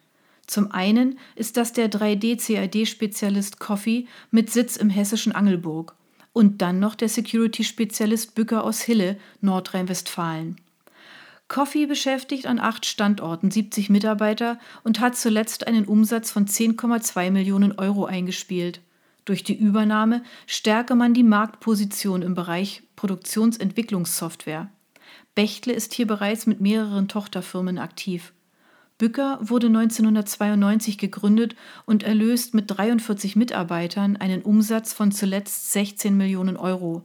Zum 0.47 0.73
einen 0.73 1.19
ist 1.37 1.57
das 1.57 1.73
der 1.73 1.91
3D-CAD-Spezialist 1.91 3.61
Coffee 3.61 4.07
mit 4.31 4.51
Sitz 4.51 4.77
im 4.77 4.91
hessischen 4.91 5.33
Angelburg 5.33 5.95
und 6.33 6.63
dann 6.63 6.81
noch 6.81 6.95
der 6.95 7.09
Security-Spezialist 7.09 8.35
Bücker 8.35 8.65
aus 8.65 8.81
Hille, 8.81 9.19
Nordrhein-Westfalen. 9.41 10.57
Coffee 11.49 11.85
beschäftigt 11.85 12.47
an 12.47 12.59
acht 12.59 12.87
Standorten 12.87 13.51
70 13.51 13.91
Mitarbeiter 13.91 14.59
und 14.85 15.01
hat 15.01 15.17
zuletzt 15.17 15.67
einen 15.67 15.85
Umsatz 15.85 16.31
von 16.31 16.47
10,2 16.47 17.31
Millionen 17.31 17.73
Euro 17.73 18.07
eingespielt. 18.07 18.81
Durch 19.27 19.45
die 19.45 19.55
Übernahme 19.55 20.23
stärke 20.47 20.95
man 20.95 21.13
die 21.13 21.23
Marktposition 21.23 22.23
im 22.23 22.35
Bereich 22.35 22.83
Produktionsentwicklungssoftware. 23.03 24.71
Bechtle 25.35 25.73
ist 25.73 25.93
hier 25.93 26.07
bereits 26.07 26.47
mit 26.47 26.61
mehreren 26.61 27.09
Tochterfirmen 27.09 27.79
aktiv. 27.79 28.33
Bücker 28.97 29.41
wurde 29.41 29.67
1992 29.67 30.99
gegründet 30.99 31.57
und 31.85 32.05
erlöst 32.05 32.55
mit 32.55 32.67
43 32.69 33.35
Mitarbeitern 33.35 34.17
einen 34.19 34.43
Umsatz 34.43 34.93
von 34.93 35.11
zuletzt 35.11 35.73
16 35.73 36.17
Millionen 36.17 36.57
Euro. 36.57 37.03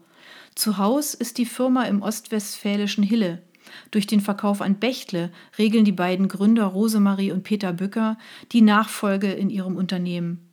Zu 0.53 0.77
Haus 0.77 1.15
ist 1.15 1.39
die 1.39 1.47
Firma 1.47 1.85
im 1.85 2.03
ostwestfälischen 2.03 3.03
Hille. 3.03 3.41
Durch 3.89 4.05
den 4.05 4.21
Verkauf 4.21 4.61
an 4.61 4.75
Bechtle 4.75 5.31
regeln 5.57 5.83
die 5.83 5.91
beiden 5.91 6.27
Gründer 6.27 6.65
Rosemarie 6.65 7.31
und 7.31 7.41
Peter 7.41 7.73
Bücker 7.73 8.19
die 8.51 8.61
Nachfolge 8.61 9.31
in 9.31 9.49
ihrem 9.49 9.75
Unternehmen. 9.75 10.47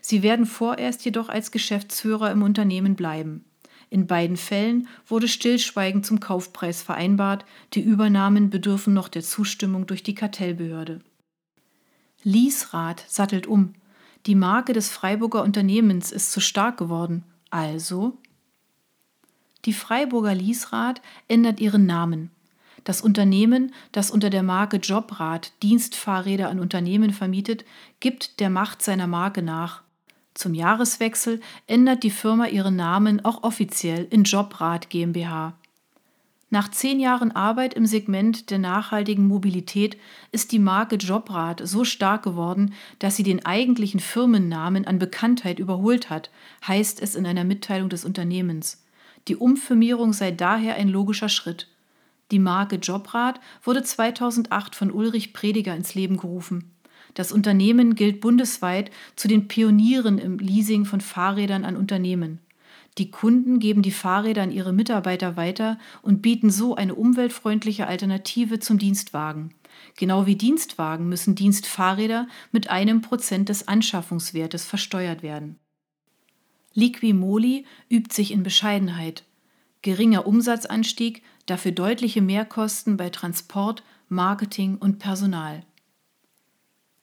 Sie 0.00 0.22
werden 0.22 0.46
vorerst 0.46 1.04
jedoch 1.04 1.28
als 1.28 1.50
Geschäftsführer 1.50 2.30
im 2.30 2.40
Unternehmen 2.40 2.96
bleiben. 2.96 3.44
In 3.88 4.06
beiden 4.06 4.36
Fällen 4.36 4.88
wurde 5.06 5.28
Stillschweigen 5.28 6.02
zum 6.02 6.20
Kaufpreis 6.20 6.82
vereinbart, 6.82 7.44
die 7.74 7.80
Übernahmen 7.80 8.50
bedürfen 8.50 8.94
noch 8.94 9.08
der 9.08 9.22
Zustimmung 9.22 9.86
durch 9.86 10.02
die 10.02 10.14
Kartellbehörde. 10.14 11.00
Liesrad 12.22 13.04
sattelt 13.06 13.46
um. 13.46 13.74
Die 14.26 14.34
Marke 14.34 14.72
des 14.72 14.90
Freiburger 14.90 15.44
Unternehmens 15.44 16.10
ist 16.10 16.32
zu 16.32 16.40
stark 16.40 16.76
geworden. 16.76 17.22
Also? 17.50 18.18
Die 19.64 19.72
Freiburger 19.72 20.34
Liesrad 20.34 21.00
ändert 21.28 21.60
ihren 21.60 21.86
Namen. 21.86 22.30
Das 22.82 23.00
Unternehmen, 23.00 23.72
das 23.92 24.10
unter 24.10 24.30
der 24.30 24.42
Marke 24.42 24.76
Jobrad 24.76 25.52
Dienstfahrräder 25.62 26.48
an 26.48 26.60
Unternehmen 26.60 27.12
vermietet, 27.12 27.64
gibt 27.98 28.38
der 28.40 28.50
Macht 28.50 28.82
seiner 28.82 29.06
Marke 29.06 29.42
nach. 29.42 29.82
Zum 30.36 30.52
Jahreswechsel 30.52 31.40
ändert 31.66 32.02
die 32.02 32.10
Firma 32.10 32.46
ihren 32.46 32.76
Namen 32.76 33.24
auch 33.24 33.42
offiziell 33.42 34.06
in 34.10 34.24
Jobrad 34.24 34.90
GmbH. 34.90 35.54
Nach 36.50 36.70
zehn 36.70 37.00
Jahren 37.00 37.32
Arbeit 37.32 37.72
im 37.72 37.86
Segment 37.86 38.50
der 38.50 38.58
nachhaltigen 38.58 39.26
Mobilität 39.26 39.96
ist 40.32 40.52
die 40.52 40.58
Marke 40.58 40.96
Jobrad 40.96 41.62
so 41.66 41.84
stark 41.84 42.22
geworden, 42.22 42.74
dass 42.98 43.16
sie 43.16 43.22
den 43.22 43.46
eigentlichen 43.46 43.98
Firmennamen 43.98 44.86
an 44.86 44.98
Bekanntheit 44.98 45.58
überholt 45.58 46.10
hat, 46.10 46.30
heißt 46.68 47.00
es 47.00 47.16
in 47.16 47.26
einer 47.26 47.44
Mitteilung 47.44 47.88
des 47.88 48.04
Unternehmens. 48.04 48.84
Die 49.28 49.36
Umfirmierung 49.36 50.12
sei 50.12 50.32
daher 50.32 50.74
ein 50.74 50.88
logischer 50.88 51.30
Schritt. 51.30 51.66
Die 52.30 52.38
Marke 52.38 52.76
Jobrad 52.76 53.40
wurde 53.64 53.82
2008 53.82 54.74
von 54.74 54.92
Ulrich 54.92 55.32
Prediger 55.32 55.74
ins 55.74 55.94
Leben 55.94 56.18
gerufen. 56.18 56.75
Das 57.16 57.32
Unternehmen 57.32 57.94
gilt 57.94 58.20
bundesweit 58.20 58.90
zu 59.16 59.26
den 59.26 59.48
Pionieren 59.48 60.18
im 60.18 60.38
Leasing 60.38 60.84
von 60.84 61.00
Fahrrädern 61.00 61.64
an 61.64 61.74
Unternehmen. 61.74 62.40
Die 62.98 63.10
Kunden 63.10 63.58
geben 63.58 63.80
die 63.80 63.90
Fahrräder 63.90 64.42
an 64.42 64.52
ihre 64.52 64.74
Mitarbeiter 64.74 65.34
weiter 65.34 65.78
und 66.02 66.20
bieten 66.20 66.50
so 66.50 66.74
eine 66.74 66.94
umweltfreundliche 66.94 67.86
Alternative 67.86 68.58
zum 68.58 68.76
Dienstwagen. 68.76 69.54
Genau 69.96 70.26
wie 70.26 70.36
Dienstwagen 70.36 71.08
müssen 71.08 71.34
Dienstfahrräder 71.34 72.28
mit 72.52 72.68
einem 72.68 73.00
Prozent 73.00 73.48
des 73.48 73.66
Anschaffungswertes 73.66 74.66
versteuert 74.66 75.22
werden. 75.22 75.58
Liquimoli 76.74 77.64
übt 77.88 78.14
sich 78.14 78.30
in 78.30 78.42
Bescheidenheit. 78.42 79.24
Geringer 79.80 80.26
Umsatzanstieg, 80.26 81.22
dafür 81.46 81.72
deutliche 81.72 82.20
Mehrkosten 82.20 82.98
bei 82.98 83.08
Transport, 83.08 83.82
Marketing 84.10 84.76
und 84.76 84.98
Personal. 84.98 85.64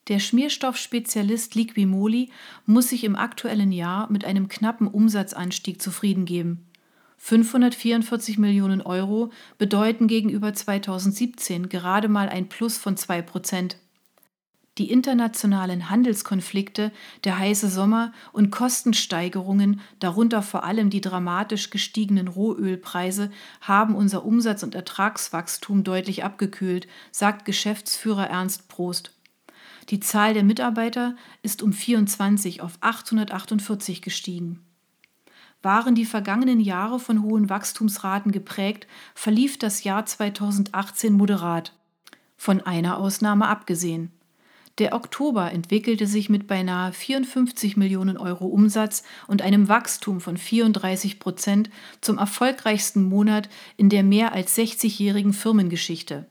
Der 0.09 0.19
Schmierstoffspezialist 0.19 1.55
Liquimoli 1.55 2.29
muss 2.65 2.89
sich 2.89 3.05
im 3.05 3.15
aktuellen 3.15 3.71
Jahr 3.71 4.11
mit 4.11 4.25
einem 4.25 4.49
knappen 4.49 4.87
Umsatzanstieg 4.87 5.81
zufrieden 5.81 6.25
geben. 6.25 6.67
544 7.17 8.37
Millionen 8.37 8.81
Euro 8.81 9.31
bedeuten 9.57 10.07
gegenüber 10.07 10.53
2017 10.53 11.69
gerade 11.69 12.09
mal 12.09 12.27
ein 12.27 12.49
Plus 12.49 12.77
von 12.77 12.97
2 12.97 13.21
Prozent. 13.21 13.77
Die 14.77 14.91
internationalen 14.91 15.89
Handelskonflikte, 15.89 16.91
der 17.23 17.39
heiße 17.39 17.69
Sommer 17.69 18.11
und 18.33 18.51
Kostensteigerungen, 18.51 19.79
darunter 19.99 20.41
vor 20.41 20.65
allem 20.65 20.89
die 20.89 20.99
dramatisch 20.99 21.69
gestiegenen 21.69 22.27
Rohölpreise, 22.27 23.31
haben 23.61 23.95
unser 23.95 24.25
Umsatz- 24.25 24.63
und 24.63 24.75
Ertragswachstum 24.75 25.85
deutlich 25.85 26.25
abgekühlt, 26.25 26.87
sagt 27.11 27.45
Geschäftsführer 27.45 28.27
Ernst 28.27 28.67
Prost. 28.67 29.13
Die 29.89 29.99
Zahl 29.99 30.33
der 30.33 30.43
Mitarbeiter 30.43 31.15
ist 31.41 31.61
um 31.61 31.73
24 31.73 32.61
auf 32.61 32.77
848 32.81 34.01
gestiegen. 34.01 34.65
Waren 35.61 35.95
die 35.95 36.05
vergangenen 36.05 36.59
Jahre 36.59 36.99
von 36.99 37.23
hohen 37.23 37.49
Wachstumsraten 37.49 38.31
geprägt, 38.31 38.87
verlief 39.15 39.57
das 39.57 39.83
Jahr 39.83 40.05
2018 40.05 41.13
moderat, 41.13 41.73
von 42.37 42.61
einer 42.61 42.97
Ausnahme 42.97 43.47
abgesehen. 43.47 44.11
Der 44.79 44.95
Oktober 44.95 45.51
entwickelte 45.51 46.07
sich 46.07 46.29
mit 46.29 46.47
beinahe 46.47 46.91
54 46.93 47.77
Millionen 47.77 48.17
Euro 48.17 48.47
Umsatz 48.47 49.03
und 49.27 49.43
einem 49.43 49.69
Wachstum 49.69 50.19
von 50.19 50.35
34 50.35 51.19
Prozent 51.19 51.69
zum 52.01 52.17
erfolgreichsten 52.17 53.03
Monat 53.03 53.49
in 53.77 53.89
der 53.89 54.03
mehr 54.03 54.33
als 54.33 54.57
60-jährigen 54.57 55.33
Firmengeschichte. 55.33 56.25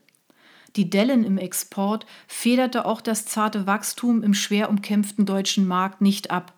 Die 0.75 0.89
Dellen 0.89 1.23
im 1.23 1.37
Export 1.37 2.05
federte 2.27 2.85
auch 2.85 3.01
das 3.01 3.25
zarte 3.25 3.67
Wachstum 3.67 4.23
im 4.23 4.33
schwer 4.33 4.69
umkämpften 4.69 5.25
deutschen 5.25 5.67
Markt 5.67 6.01
nicht 6.01 6.31
ab. 6.31 6.53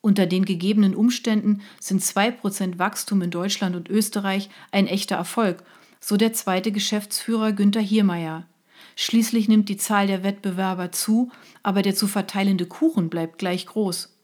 Unter 0.00 0.26
den 0.26 0.44
gegebenen 0.44 0.94
Umständen 0.94 1.62
sind 1.80 2.00
2% 2.00 2.78
Wachstum 2.78 3.22
in 3.22 3.32
Deutschland 3.32 3.74
und 3.74 3.88
Österreich 3.88 4.50
ein 4.70 4.86
echter 4.86 5.16
Erfolg, 5.16 5.64
so 6.00 6.16
der 6.16 6.32
zweite 6.32 6.70
Geschäftsführer 6.70 7.50
Günther 7.52 7.80
Hiermeier. 7.80 8.46
Schließlich 8.94 9.48
nimmt 9.48 9.68
die 9.68 9.76
Zahl 9.76 10.06
der 10.06 10.22
Wettbewerber 10.22 10.92
zu, 10.92 11.32
aber 11.64 11.82
der 11.82 11.96
zu 11.96 12.06
verteilende 12.06 12.66
Kuchen 12.66 13.10
bleibt 13.10 13.38
gleich 13.38 13.66
groß. 13.66 14.16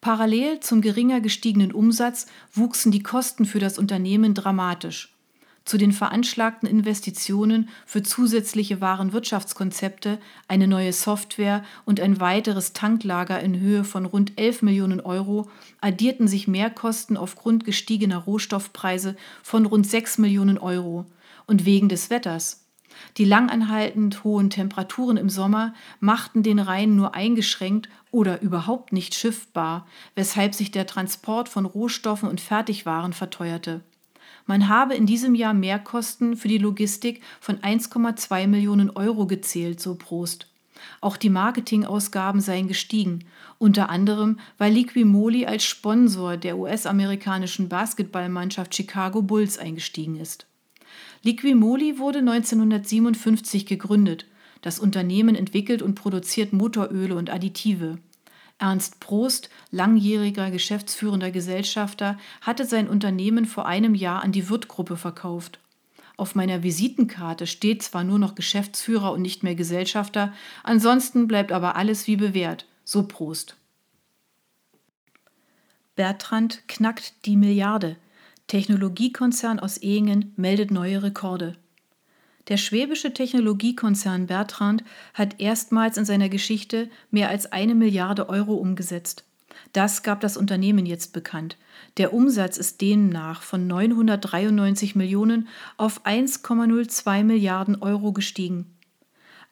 Parallel 0.00 0.60
zum 0.60 0.80
geringer 0.80 1.20
gestiegenen 1.20 1.72
Umsatz 1.72 2.26
wuchsen 2.54 2.90
die 2.90 3.02
Kosten 3.02 3.44
für 3.44 3.58
das 3.58 3.78
Unternehmen 3.78 4.34
dramatisch. 4.34 5.15
Zu 5.66 5.78
den 5.78 5.90
veranschlagten 5.90 6.68
Investitionen 6.68 7.68
für 7.86 8.04
zusätzliche 8.04 8.80
Warenwirtschaftskonzepte, 8.80 10.20
eine 10.46 10.68
neue 10.68 10.92
Software 10.92 11.64
und 11.84 11.98
ein 11.98 12.20
weiteres 12.20 12.72
Tanklager 12.72 13.40
in 13.40 13.58
Höhe 13.58 13.82
von 13.82 14.06
rund 14.06 14.38
11 14.38 14.62
Millionen 14.62 15.00
Euro 15.00 15.50
addierten 15.80 16.28
sich 16.28 16.46
Mehrkosten 16.46 17.16
aufgrund 17.16 17.64
gestiegener 17.64 18.18
Rohstoffpreise 18.18 19.16
von 19.42 19.66
rund 19.66 19.88
6 19.88 20.18
Millionen 20.18 20.56
Euro. 20.56 21.04
Und 21.48 21.64
wegen 21.64 21.88
des 21.88 22.10
Wetters. 22.10 22.64
Die 23.16 23.24
langanhaltend 23.24 24.22
hohen 24.22 24.50
Temperaturen 24.50 25.16
im 25.16 25.28
Sommer 25.28 25.74
machten 25.98 26.44
den 26.44 26.60
Rhein 26.60 26.94
nur 26.94 27.16
eingeschränkt 27.16 27.88
oder 28.12 28.40
überhaupt 28.40 28.92
nicht 28.92 29.16
schiffbar, 29.16 29.84
weshalb 30.14 30.54
sich 30.54 30.70
der 30.70 30.86
Transport 30.86 31.48
von 31.48 31.66
Rohstoffen 31.66 32.28
und 32.28 32.40
Fertigwaren 32.40 33.12
verteuerte. 33.12 33.82
Man 34.46 34.68
habe 34.68 34.94
in 34.94 35.06
diesem 35.06 35.34
Jahr 35.34 35.54
Mehrkosten 35.54 36.36
für 36.36 36.48
die 36.48 36.58
Logistik 36.58 37.20
von 37.40 37.58
1,2 37.58 38.46
Millionen 38.46 38.90
Euro 38.90 39.26
gezählt, 39.26 39.80
so 39.80 39.96
Prost. 39.96 40.46
Auch 41.00 41.16
die 41.16 41.30
Marketingausgaben 41.30 42.40
seien 42.40 42.68
gestiegen, 42.68 43.24
unter 43.58 43.90
anderem 43.90 44.38
weil 44.58 44.72
Liquimoli 44.72 45.46
als 45.46 45.64
Sponsor 45.64 46.36
der 46.36 46.58
US-amerikanischen 46.58 47.68
Basketballmannschaft 47.68 48.74
Chicago 48.74 49.22
Bulls 49.22 49.58
eingestiegen 49.58 50.16
ist. 50.16 50.46
Liquimoli 51.22 51.98
wurde 51.98 52.20
1957 52.20 53.66
gegründet. 53.66 54.26
Das 54.62 54.78
Unternehmen 54.78 55.34
entwickelt 55.34 55.82
und 55.82 55.94
produziert 55.94 56.52
Motoröle 56.52 57.16
und 57.16 57.30
Additive. 57.30 57.98
Ernst 58.58 59.00
Prost, 59.00 59.50
langjähriger 59.70 60.50
geschäftsführender 60.50 61.30
Gesellschafter, 61.30 62.18
hatte 62.40 62.64
sein 62.64 62.88
Unternehmen 62.88 63.44
vor 63.44 63.66
einem 63.66 63.94
Jahr 63.94 64.22
an 64.22 64.32
die 64.32 64.48
Wirth-Gruppe 64.48 64.96
verkauft. 64.96 65.60
Auf 66.16 66.34
meiner 66.34 66.62
Visitenkarte 66.62 67.46
steht 67.46 67.82
zwar 67.82 68.02
nur 68.02 68.18
noch 68.18 68.34
Geschäftsführer 68.34 69.12
und 69.12 69.20
nicht 69.20 69.42
mehr 69.42 69.54
Gesellschafter, 69.54 70.32
ansonsten 70.62 71.28
bleibt 71.28 71.52
aber 71.52 71.76
alles 71.76 72.06
wie 72.06 72.16
bewährt, 72.16 72.66
so 72.84 73.06
Prost. 73.06 73.56
Bertrand 75.94 76.66
knackt 76.68 77.26
die 77.26 77.36
Milliarde. 77.36 77.96
Technologiekonzern 78.46 79.58
aus 79.58 79.76
Ehingen 79.76 80.32
meldet 80.36 80.70
neue 80.70 81.02
Rekorde. 81.02 81.56
Der 82.48 82.56
schwäbische 82.56 83.12
Technologiekonzern 83.12 84.26
Bertrand 84.26 84.84
hat 85.14 85.40
erstmals 85.40 85.96
in 85.96 86.04
seiner 86.04 86.28
Geschichte 86.28 86.88
mehr 87.10 87.28
als 87.28 87.50
eine 87.50 87.74
Milliarde 87.74 88.28
Euro 88.28 88.54
umgesetzt. 88.54 89.24
Das 89.72 90.02
gab 90.02 90.20
das 90.20 90.36
Unternehmen 90.36 90.86
jetzt 90.86 91.12
bekannt. 91.12 91.56
Der 91.96 92.14
Umsatz 92.14 92.56
ist 92.56 92.80
demnach 92.80 93.42
von 93.42 93.66
993 93.66 94.94
Millionen 94.94 95.48
auf 95.76 96.04
1,02 96.06 97.24
Milliarden 97.24 97.82
Euro 97.82 98.12
gestiegen. 98.12 98.76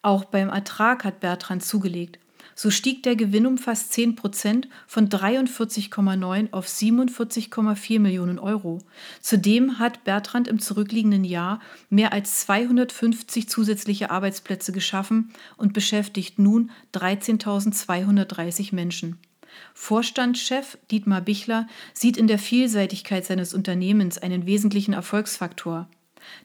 Auch 0.01 0.25
beim 0.25 0.49
Ertrag 0.49 1.03
hat 1.03 1.19
Bertrand 1.19 1.63
zugelegt. 1.63 2.19
So 2.55 2.71
stieg 2.71 3.03
der 3.03 3.17
Gewinn 3.17 3.45
um 3.45 3.57
fast 3.57 3.91
10 3.91 4.15
Prozent 4.15 4.69
von 4.87 5.09
43,9 5.09 6.53
auf 6.53 6.67
47,4 6.67 7.99
Millionen 7.99 8.39
Euro. 8.39 8.79
Zudem 9.19 9.77
hat 9.77 10.05
Bertrand 10.05 10.47
im 10.47 10.59
zurückliegenden 10.59 11.25
Jahr 11.25 11.59
mehr 11.89 12.13
als 12.13 12.39
250 12.39 13.49
zusätzliche 13.49 14.09
Arbeitsplätze 14.09 14.71
geschaffen 14.71 15.33
und 15.57 15.73
beschäftigt 15.73 16.39
nun 16.39 16.71
13.230 16.93 18.73
Menschen. 18.73 19.17
Vorstandschef 19.73 20.77
Dietmar 20.91 21.21
Bichler 21.21 21.67
sieht 21.93 22.15
in 22.15 22.27
der 22.27 22.39
Vielseitigkeit 22.39 23.25
seines 23.25 23.53
Unternehmens 23.53 24.17
einen 24.17 24.45
wesentlichen 24.45 24.93
Erfolgsfaktor. 24.93 25.89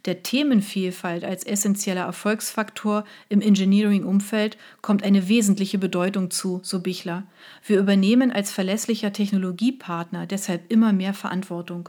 Der 0.05 0.23
Themenvielfalt 0.23 1.25
als 1.25 1.45
essentieller 1.45 2.03
Erfolgsfaktor 2.03 3.05
im 3.29 3.41
Engineering-Umfeld 3.41 4.57
kommt 4.83 5.03
eine 5.03 5.29
wesentliche 5.29 5.79
Bedeutung 5.79 6.31
zu, 6.31 6.61
so 6.63 6.81
Bichler. 6.81 7.25
Wir 7.67 7.79
übernehmen 7.79 8.31
als 8.31 8.51
verlässlicher 8.53 9.13
Technologiepartner 9.13 10.27
deshalb 10.27 10.71
immer 10.71 10.93
mehr 10.93 11.15
Verantwortung. 11.15 11.89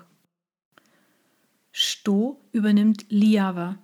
Sto 1.72 2.42
übernimmt 2.52 3.06
Liava. 3.10 3.78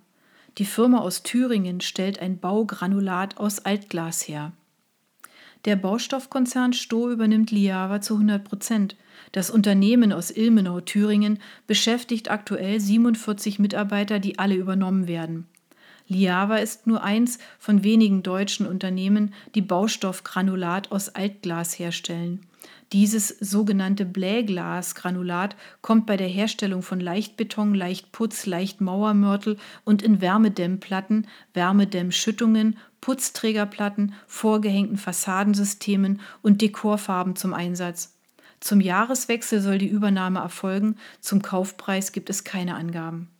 Die 0.58 0.64
Firma 0.64 0.98
aus 0.98 1.22
Thüringen 1.22 1.80
stellt 1.80 2.18
ein 2.18 2.38
Baugranulat 2.38 3.38
aus 3.38 3.60
Altglas 3.60 4.26
her. 4.26 4.52
Der 5.64 5.76
Baustoffkonzern 5.76 6.72
Sto 6.72 7.10
übernimmt 7.10 7.50
Liava 7.50 8.00
zu 8.00 8.14
100 8.14 8.44
Prozent. 8.44 8.96
Das 9.32 9.50
Unternehmen 9.50 10.12
aus 10.12 10.30
Ilmenau, 10.30 10.80
Thüringen, 10.80 11.40
beschäftigt 11.66 12.30
aktuell 12.30 12.80
47 12.80 13.58
Mitarbeiter, 13.58 14.20
die 14.20 14.38
alle 14.38 14.54
übernommen 14.54 15.08
werden. 15.08 15.46
Liava 16.06 16.56
ist 16.56 16.86
nur 16.86 17.02
eins 17.02 17.38
von 17.58 17.84
wenigen 17.84 18.22
deutschen 18.22 18.66
Unternehmen, 18.66 19.34
die 19.54 19.60
Baustoffgranulat 19.60 20.90
aus 20.90 21.10
Altglas 21.10 21.78
herstellen. 21.78 22.40
Dieses 22.94 23.28
sogenannte 23.28 24.06
Blähglasgranulat 24.06 25.56
kommt 25.82 26.06
bei 26.06 26.16
der 26.16 26.28
Herstellung 26.28 26.80
von 26.80 27.00
Leichtbeton, 27.00 27.74
Leichtputz, 27.74 28.46
Leichtmauermörtel 28.46 29.58
und 29.84 30.00
in 30.00 30.22
Wärmedämmplatten, 30.22 31.26
Wärmedämmschüttungen, 31.52 32.78
Putzträgerplatten, 33.00 34.14
vorgehängten 34.26 34.96
Fassadensystemen 34.96 36.20
und 36.42 36.60
Dekorfarben 36.60 37.36
zum 37.36 37.54
Einsatz. 37.54 38.14
Zum 38.60 38.80
Jahreswechsel 38.80 39.60
soll 39.60 39.78
die 39.78 39.88
Übernahme 39.88 40.40
erfolgen, 40.40 40.96
zum 41.20 41.42
Kaufpreis 41.42 42.12
gibt 42.12 42.28
es 42.28 42.44
keine 42.44 42.74
Angaben. 42.74 43.30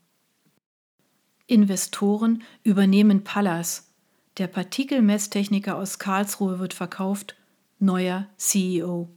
Investoren 1.46 2.42
übernehmen 2.62 3.24
Pallas. 3.24 3.90
Der 4.36 4.46
Partikelmesstechniker 4.46 5.76
aus 5.76 5.98
Karlsruhe 5.98 6.58
wird 6.58 6.74
verkauft, 6.74 7.34
neuer 7.80 8.26
CEO. 8.36 9.08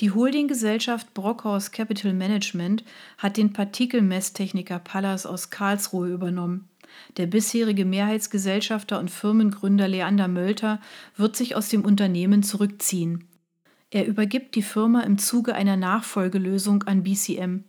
Die 0.00 0.10
Holdinggesellschaft 0.10 1.14
Brockhaus 1.14 1.70
Capital 1.70 2.12
Management 2.12 2.84
hat 3.16 3.36
den 3.36 3.52
Partikelmesstechniker 3.52 4.80
Pallas 4.80 5.24
aus 5.24 5.50
Karlsruhe 5.50 6.08
übernommen. 6.08 6.68
Der 7.16 7.26
bisherige 7.26 7.84
Mehrheitsgesellschafter 7.84 8.98
und 8.98 9.10
Firmengründer 9.10 9.88
Leander 9.88 10.28
Mölter 10.28 10.80
wird 11.16 11.36
sich 11.36 11.56
aus 11.56 11.68
dem 11.68 11.84
Unternehmen 11.84 12.42
zurückziehen. 12.42 13.28
Er 13.90 14.06
übergibt 14.06 14.56
die 14.56 14.62
Firma 14.62 15.02
im 15.02 15.18
Zuge 15.18 15.54
einer 15.54 15.76
Nachfolgelösung 15.76 16.82
an 16.84 17.04
BCM. 17.04 17.64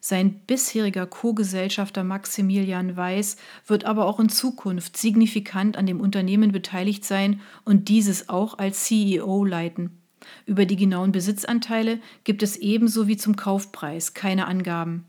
Sein 0.00 0.40
bisheriger 0.46 1.06
Co-Gesellschafter 1.06 2.04
Maximilian 2.04 2.94
Weiß 2.94 3.38
wird 3.66 3.86
aber 3.86 4.04
auch 4.04 4.20
in 4.20 4.28
Zukunft 4.28 4.98
signifikant 4.98 5.78
an 5.78 5.86
dem 5.86 6.00
Unternehmen 6.00 6.52
beteiligt 6.52 7.06
sein 7.06 7.40
und 7.64 7.88
dieses 7.88 8.28
auch 8.28 8.58
als 8.58 8.84
CEO 8.84 9.46
leiten. 9.46 10.02
Über 10.44 10.66
die 10.66 10.76
genauen 10.76 11.12
Besitzanteile 11.12 12.00
gibt 12.24 12.42
es 12.42 12.56
ebenso 12.56 13.08
wie 13.08 13.16
zum 13.16 13.36
Kaufpreis 13.36 14.12
keine 14.12 14.46
Angaben. 14.46 15.06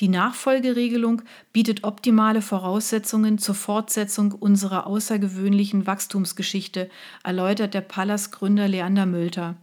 Die 0.00 0.08
Nachfolgeregelung 0.08 1.22
bietet 1.52 1.84
optimale 1.84 2.42
Voraussetzungen 2.42 3.38
zur 3.38 3.54
Fortsetzung 3.54 4.32
unserer 4.32 4.86
außergewöhnlichen 4.86 5.86
Wachstumsgeschichte, 5.86 6.90
erläutert 7.24 7.72
der 7.72 7.80
Pallas-Gründer 7.80 8.68
Leander 8.68 9.06
Mölter. 9.06 9.56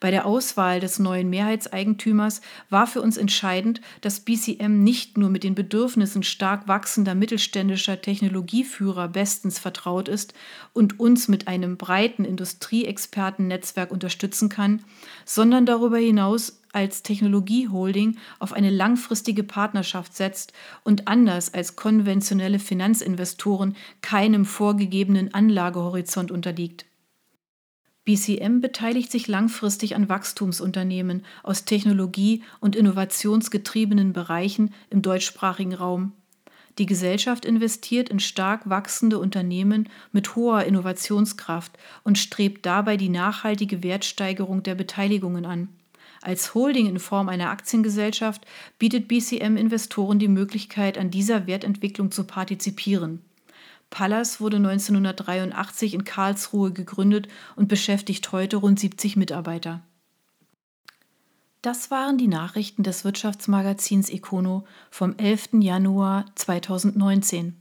Bei 0.00 0.10
der 0.10 0.26
Auswahl 0.26 0.80
des 0.80 0.98
neuen 0.98 1.30
Mehrheitseigentümers 1.30 2.40
war 2.70 2.86
für 2.86 3.02
uns 3.02 3.16
entscheidend, 3.16 3.80
dass 4.00 4.20
BCM 4.20 4.82
nicht 4.82 5.18
nur 5.18 5.30
mit 5.30 5.44
den 5.44 5.54
Bedürfnissen 5.54 6.22
stark 6.22 6.68
wachsender 6.68 7.14
mittelständischer 7.14 8.00
Technologieführer 8.00 9.08
bestens 9.08 9.58
vertraut 9.58 10.08
ist 10.08 10.34
und 10.72 11.00
uns 11.00 11.28
mit 11.28 11.48
einem 11.48 11.76
breiten 11.76 12.24
Industrieexpertennetzwerk 12.24 13.90
unterstützen 13.90 14.48
kann, 14.48 14.82
sondern 15.24 15.66
darüber 15.66 15.98
hinaus 15.98 16.60
als 16.74 17.02
Technologieholding 17.02 18.18
auf 18.40 18.52
eine 18.52 18.70
langfristige 18.70 19.44
Partnerschaft 19.44 20.14
setzt 20.16 20.52
und 20.82 21.06
anders 21.06 21.54
als 21.54 21.76
konventionelle 21.76 22.58
Finanzinvestoren 22.58 23.76
keinem 24.02 24.44
vorgegebenen 24.44 25.32
Anlagehorizont 25.32 26.30
unterliegt. 26.30 26.84
BCM 28.04 28.60
beteiligt 28.60 29.10
sich 29.10 29.28
langfristig 29.28 29.96
an 29.96 30.10
Wachstumsunternehmen 30.10 31.24
aus 31.42 31.64
technologie- 31.64 32.42
und 32.60 32.76
innovationsgetriebenen 32.76 34.12
Bereichen 34.12 34.74
im 34.90 35.00
deutschsprachigen 35.00 35.74
Raum. 35.74 36.12
Die 36.78 36.86
Gesellschaft 36.86 37.44
investiert 37.44 38.08
in 38.08 38.20
stark 38.20 38.68
wachsende 38.68 39.18
Unternehmen 39.18 39.88
mit 40.12 40.34
hoher 40.34 40.64
Innovationskraft 40.64 41.72
und 42.02 42.18
strebt 42.18 42.66
dabei 42.66 42.96
die 42.96 43.08
nachhaltige 43.08 43.82
Wertsteigerung 43.82 44.62
der 44.62 44.74
Beteiligungen 44.74 45.46
an. 45.46 45.68
Als 46.20 46.54
Holding 46.54 46.86
in 46.86 46.98
Form 46.98 47.28
einer 47.28 47.50
Aktiengesellschaft 47.50 48.44
bietet 48.78 49.08
BCM 49.08 49.56
Investoren 49.56 50.18
die 50.18 50.28
Möglichkeit, 50.28 50.98
an 50.98 51.10
dieser 51.10 51.46
Wertentwicklung 51.46 52.10
zu 52.10 52.24
partizipieren. 52.24 53.20
Pallas 53.90 54.40
wurde 54.40 54.56
1983 54.56 55.94
in 55.94 56.04
Karlsruhe 56.04 56.72
gegründet 56.72 57.28
und 57.56 57.68
beschäftigt 57.68 58.32
heute 58.32 58.56
rund 58.56 58.80
70 58.80 59.16
Mitarbeiter. 59.16 59.82
Das 61.62 61.90
waren 61.90 62.18
die 62.18 62.28
Nachrichten 62.28 62.82
des 62.82 63.04
Wirtschaftsmagazins 63.04 64.10
Econo 64.10 64.64
vom 64.90 65.16
11. 65.16 65.50
Januar 65.60 66.26
2019. 66.34 67.56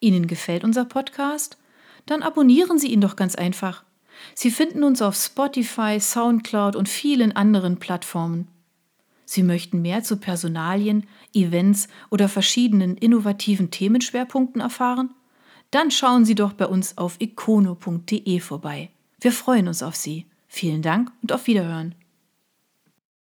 Ihnen 0.00 0.26
gefällt 0.26 0.64
unser 0.64 0.84
Podcast? 0.84 1.56
Dann 2.06 2.22
abonnieren 2.22 2.78
Sie 2.78 2.88
ihn 2.88 3.00
doch 3.00 3.14
ganz 3.14 3.36
einfach. 3.36 3.84
Sie 4.34 4.50
finden 4.50 4.82
uns 4.82 5.02
auf 5.02 5.14
Spotify, 5.14 6.00
SoundCloud 6.00 6.74
und 6.74 6.88
vielen 6.88 7.36
anderen 7.36 7.78
Plattformen. 7.78 8.48
Sie 9.24 9.42
möchten 9.42 9.82
mehr 9.82 10.02
zu 10.02 10.16
Personalien, 10.16 11.06
Events 11.34 11.88
oder 12.10 12.28
verschiedenen 12.28 12.96
innovativen 12.96 13.70
Themenschwerpunkten 13.70 14.60
erfahren? 14.60 15.10
Dann 15.70 15.90
schauen 15.90 16.24
Sie 16.24 16.34
doch 16.34 16.52
bei 16.52 16.66
uns 16.66 16.96
auf 16.96 17.16
icono.de 17.20 18.40
vorbei. 18.40 18.90
Wir 19.20 19.32
freuen 19.32 19.68
uns 19.68 19.82
auf 19.82 19.96
Sie. 19.96 20.26
Vielen 20.46 20.82
Dank 20.82 21.12
und 21.22 21.32
auf 21.32 21.46
Wiederhören. 21.46 21.94